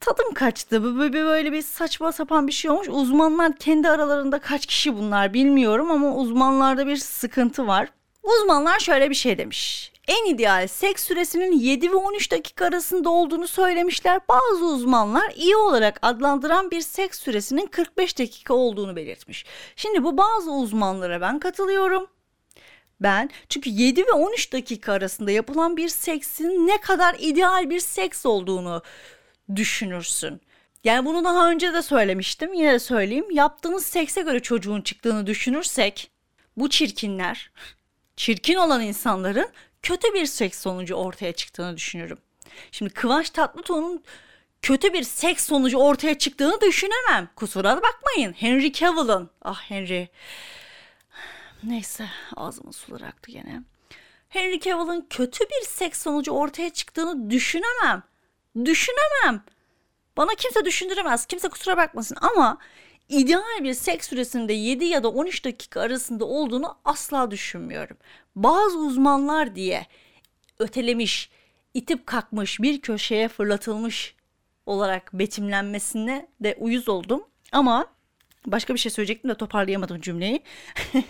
tadım 0.01 0.35
kaçtı. 0.35 0.99
Böyle, 1.13 1.53
bir 1.53 1.63
saçma 1.63 2.13
sapan 2.13 2.47
bir 2.47 2.53
şey 2.53 2.71
olmuş. 2.71 2.89
Uzmanlar 2.89 3.57
kendi 3.57 3.89
aralarında 3.89 4.39
kaç 4.39 4.67
kişi 4.67 4.97
bunlar 4.99 5.35
bilmiyorum 5.35 5.91
ama 5.91 6.15
uzmanlarda 6.15 6.87
bir 6.87 6.97
sıkıntı 6.97 7.67
var. 7.67 7.89
Uzmanlar 8.23 8.79
şöyle 8.79 9.11
bir 9.11 9.15
şey 9.15 9.39
demiş. 9.39 9.93
En 10.09 10.27
ideal 10.35 10.67
seks 10.69 11.05
süresinin 11.05 11.53
7 11.53 11.91
ve 11.91 11.97
13 11.97 12.33
dakika 12.33 12.67
arasında 12.67 13.11
olduğunu 13.11 13.49
söylemişler. 13.49 14.21
Bazı 14.29 14.65
uzmanlar 14.65 15.33
iyi 15.37 15.57
olarak 15.57 15.99
adlandıran 16.03 16.71
bir 16.71 16.81
seks 16.81 17.21
süresinin 17.21 17.67
45 17.67 18.19
dakika 18.19 18.55
olduğunu 18.55 18.97
belirtmiş. 18.97 19.45
Şimdi 19.77 20.05
bu 20.05 20.19
bazı 20.19 20.53
uzmanlara 20.53 21.21
ben 21.21 21.39
katılıyorum. 21.39 22.07
Ben 23.01 23.31
çünkü 23.49 23.71
7 23.71 24.07
ve 24.07 24.13
13 24.13 24.53
dakika 24.53 24.93
arasında 24.93 25.31
yapılan 25.31 25.77
bir 25.77 25.89
seksin 25.89 26.67
ne 26.67 26.81
kadar 26.81 27.17
ideal 27.19 27.71
bir 27.71 27.81
seks 27.81 28.27
olduğunu 28.27 28.83
düşünürsün. 29.57 30.41
Yani 30.85 31.07
bunu 31.07 31.25
daha 31.25 31.51
önce 31.51 31.75
de 31.75 31.83
söylemiştim. 31.83 32.55
Yine 32.55 32.73
de 32.73 32.79
söyleyeyim. 32.79 33.31
Yaptığınız 33.31 33.87
sekse 33.87 34.23
göre 34.23 34.41
çocuğun 34.41 34.81
çıktığını 34.81 35.27
düşünürsek 35.27 36.11
bu 36.57 36.71
çirkinler, 36.71 37.51
çirkin 38.17 38.55
olan 38.55 38.83
insanların 38.83 39.49
kötü 39.83 40.15
bir 40.15 40.27
seks 40.27 40.63
sonucu 40.63 40.95
ortaya 40.95 41.33
çıktığını 41.33 41.77
düşünürüm. 41.77 42.19
Şimdi 42.73 42.95
Kıvanç 42.95 43.31
Tatlıtuğ'un 43.31 44.03
kötü 44.63 44.93
bir 44.93 45.03
seks 45.03 45.47
sonucu 45.47 45.79
ortaya 45.79 46.19
çıktığını 46.19 46.61
düşünemem. 46.61 47.29
Kusura 47.37 47.83
bakmayın. 47.83 48.33
Henry 48.33 48.73
Cavill'ın. 48.73 49.31
Ah 49.43 49.61
Henry. 49.71 50.09
Neyse 51.63 52.09
ağzımın 52.37 52.73
suları 52.73 53.07
aktı 53.07 53.31
gene. 53.31 53.63
Henry 54.29 54.61
Cavill'ın 54.61 55.07
kötü 55.11 55.45
bir 55.45 55.67
seks 55.67 56.03
sonucu 56.03 56.33
ortaya 56.33 56.71
çıktığını 56.71 57.31
düşünemem. 57.31 58.03
Düşünemem. 58.65 59.45
Bana 60.17 60.35
kimse 60.35 60.65
düşündüremez. 60.65 61.27
Kimse 61.27 61.49
kusura 61.49 61.77
bakmasın 61.77 62.17
ama 62.21 62.59
ideal 63.09 63.65
bir 63.65 63.75
seks 63.75 64.09
süresinde 64.09 64.53
7 64.53 64.85
ya 64.85 65.03
da 65.03 65.09
13 65.09 65.45
dakika 65.45 65.81
arasında 65.81 66.25
olduğunu 66.25 66.79
asla 66.85 67.31
düşünmüyorum. 67.31 67.97
Bazı 68.37 68.79
uzmanlar 68.79 69.55
diye 69.55 69.87
ötelemiş, 70.59 71.31
itip 71.75 72.07
kalkmış, 72.07 72.61
bir 72.61 72.81
köşeye 72.81 73.29
fırlatılmış 73.29 74.15
olarak 74.67 75.13
betimlenmesine 75.13 76.29
de 76.41 76.57
uyuz 76.59 76.89
oldum. 76.89 77.25
Ama 77.53 77.87
başka 78.47 78.75
bir 78.75 78.79
şey 78.79 78.93
söyleyecektim 78.93 79.31
de 79.31 79.35
toparlayamadım 79.35 80.01
cümleyi. 80.01 80.43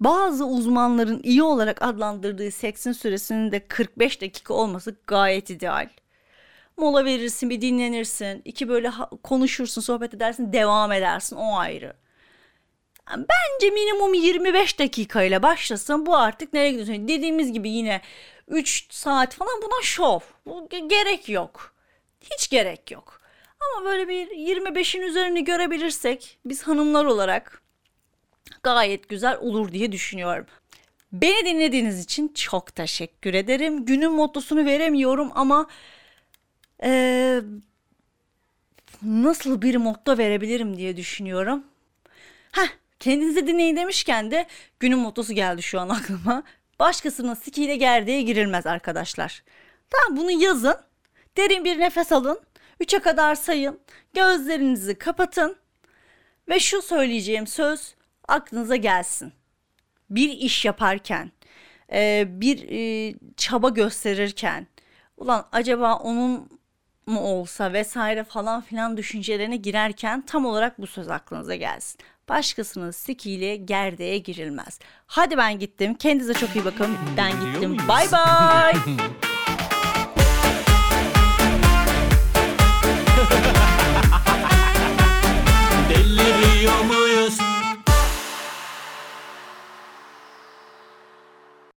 Bazı 0.00 0.46
uzmanların 0.46 1.20
iyi 1.22 1.42
olarak 1.42 1.82
adlandırdığı 1.82 2.50
seksin 2.50 2.92
süresinin 2.92 3.52
de 3.52 3.68
45 3.68 4.20
dakika 4.20 4.54
olması 4.54 4.96
gayet 5.06 5.50
ideal. 5.50 5.88
Mola 6.78 7.04
verirsin, 7.04 7.50
bir 7.50 7.60
dinlenirsin, 7.60 8.42
iki 8.44 8.68
böyle 8.68 8.90
konuşursun, 9.22 9.80
sohbet 9.80 10.14
edersin, 10.14 10.52
devam 10.52 10.92
edersin 10.92 11.36
o 11.36 11.56
ayrı. 11.58 11.96
Bence 13.10 13.70
minimum 13.70 14.14
25 14.14 14.78
dakika 14.78 15.22
ile 15.22 15.42
başlasın. 15.42 16.06
Bu 16.06 16.16
artık 16.16 16.52
nereye 16.52 16.70
gidiyorsun? 16.70 17.08
Dediğimiz 17.08 17.52
gibi 17.52 17.70
yine 17.70 18.00
3 18.48 18.86
saat 18.90 19.34
falan 19.34 19.62
buna 19.62 19.82
şov. 19.82 20.20
Bu 20.46 20.68
gerek 20.68 21.28
yok. 21.28 21.74
Hiç 22.20 22.50
gerek 22.50 22.90
yok. 22.90 23.20
Ama 23.60 23.84
böyle 23.84 24.08
bir 24.08 24.28
25'in 24.28 25.02
üzerini 25.02 25.44
görebilirsek 25.44 26.38
biz 26.44 26.62
hanımlar 26.62 27.04
olarak 27.04 27.62
gayet 28.62 29.08
güzel 29.08 29.38
olur 29.40 29.72
diye 29.72 29.92
düşünüyorum. 29.92 30.46
Beni 31.12 31.44
dinlediğiniz 31.44 32.04
için 32.04 32.28
çok 32.28 32.74
teşekkür 32.74 33.34
ederim. 33.34 33.84
Günün 33.84 34.12
mottosunu 34.12 34.64
veremiyorum 34.64 35.30
ama 35.34 35.66
ee, 36.82 37.40
nasıl 39.02 39.62
bir 39.62 39.76
motto 39.76 40.18
verebilirim 40.18 40.76
diye 40.76 40.96
düşünüyorum. 40.96 41.64
Heh, 42.52 42.68
kendinizi 43.00 43.46
dinleyin 43.46 43.76
demişken 43.76 44.30
de 44.30 44.46
günün 44.80 44.98
mottosu 44.98 45.32
geldi 45.32 45.62
şu 45.62 45.80
an 45.80 45.88
aklıma. 45.88 46.42
Başkasının 46.78 47.34
sikiyle 47.34 47.76
gerdeğe 47.76 48.22
girilmez 48.22 48.66
arkadaşlar. 48.66 49.42
Tamam 49.90 50.16
bunu 50.16 50.30
yazın. 50.30 50.76
Derin 51.36 51.64
bir 51.64 51.78
nefes 51.78 52.12
alın. 52.12 52.40
Üçe 52.80 52.98
kadar 52.98 53.34
sayın. 53.34 53.80
Gözlerinizi 54.14 54.94
kapatın. 54.94 55.56
Ve 56.48 56.60
şu 56.60 56.82
söyleyeceğim 56.82 57.46
söz 57.46 57.94
aklınıza 58.28 58.76
gelsin. 58.76 59.32
Bir 60.10 60.28
iş 60.28 60.64
yaparken, 60.64 61.32
e, 61.92 62.24
bir 62.28 62.66
e, 62.70 63.14
çaba 63.36 63.68
gösterirken, 63.68 64.66
ulan 65.16 65.48
acaba 65.52 65.94
onun 65.94 66.57
mu 67.08 67.20
olsa 67.20 67.72
vesaire 67.72 68.24
falan 68.24 68.60
filan 68.60 68.96
düşüncelerine 68.96 69.56
girerken 69.56 70.20
tam 70.26 70.46
olarak 70.46 70.80
bu 70.80 70.86
söz 70.86 71.08
aklınıza 71.08 71.54
gelsin. 71.54 72.00
Başkasının 72.28 72.90
sikiyle 72.90 73.56
gerdeğe 73.56 74.18
girilmez. 74.18 74.78
Hadi 75.06 75.36
ben 75.36 75.58
gittim. 75.58 75.94
Kendinize 75.94 76.34
çok 76.34 76.56
iyi 76.56 76.64
bakın. 76.64 76.96
Ben 77.16 77.30
gittim. 77.30 77.76
Bay 77.88 78.12
bay. 78.12 78.72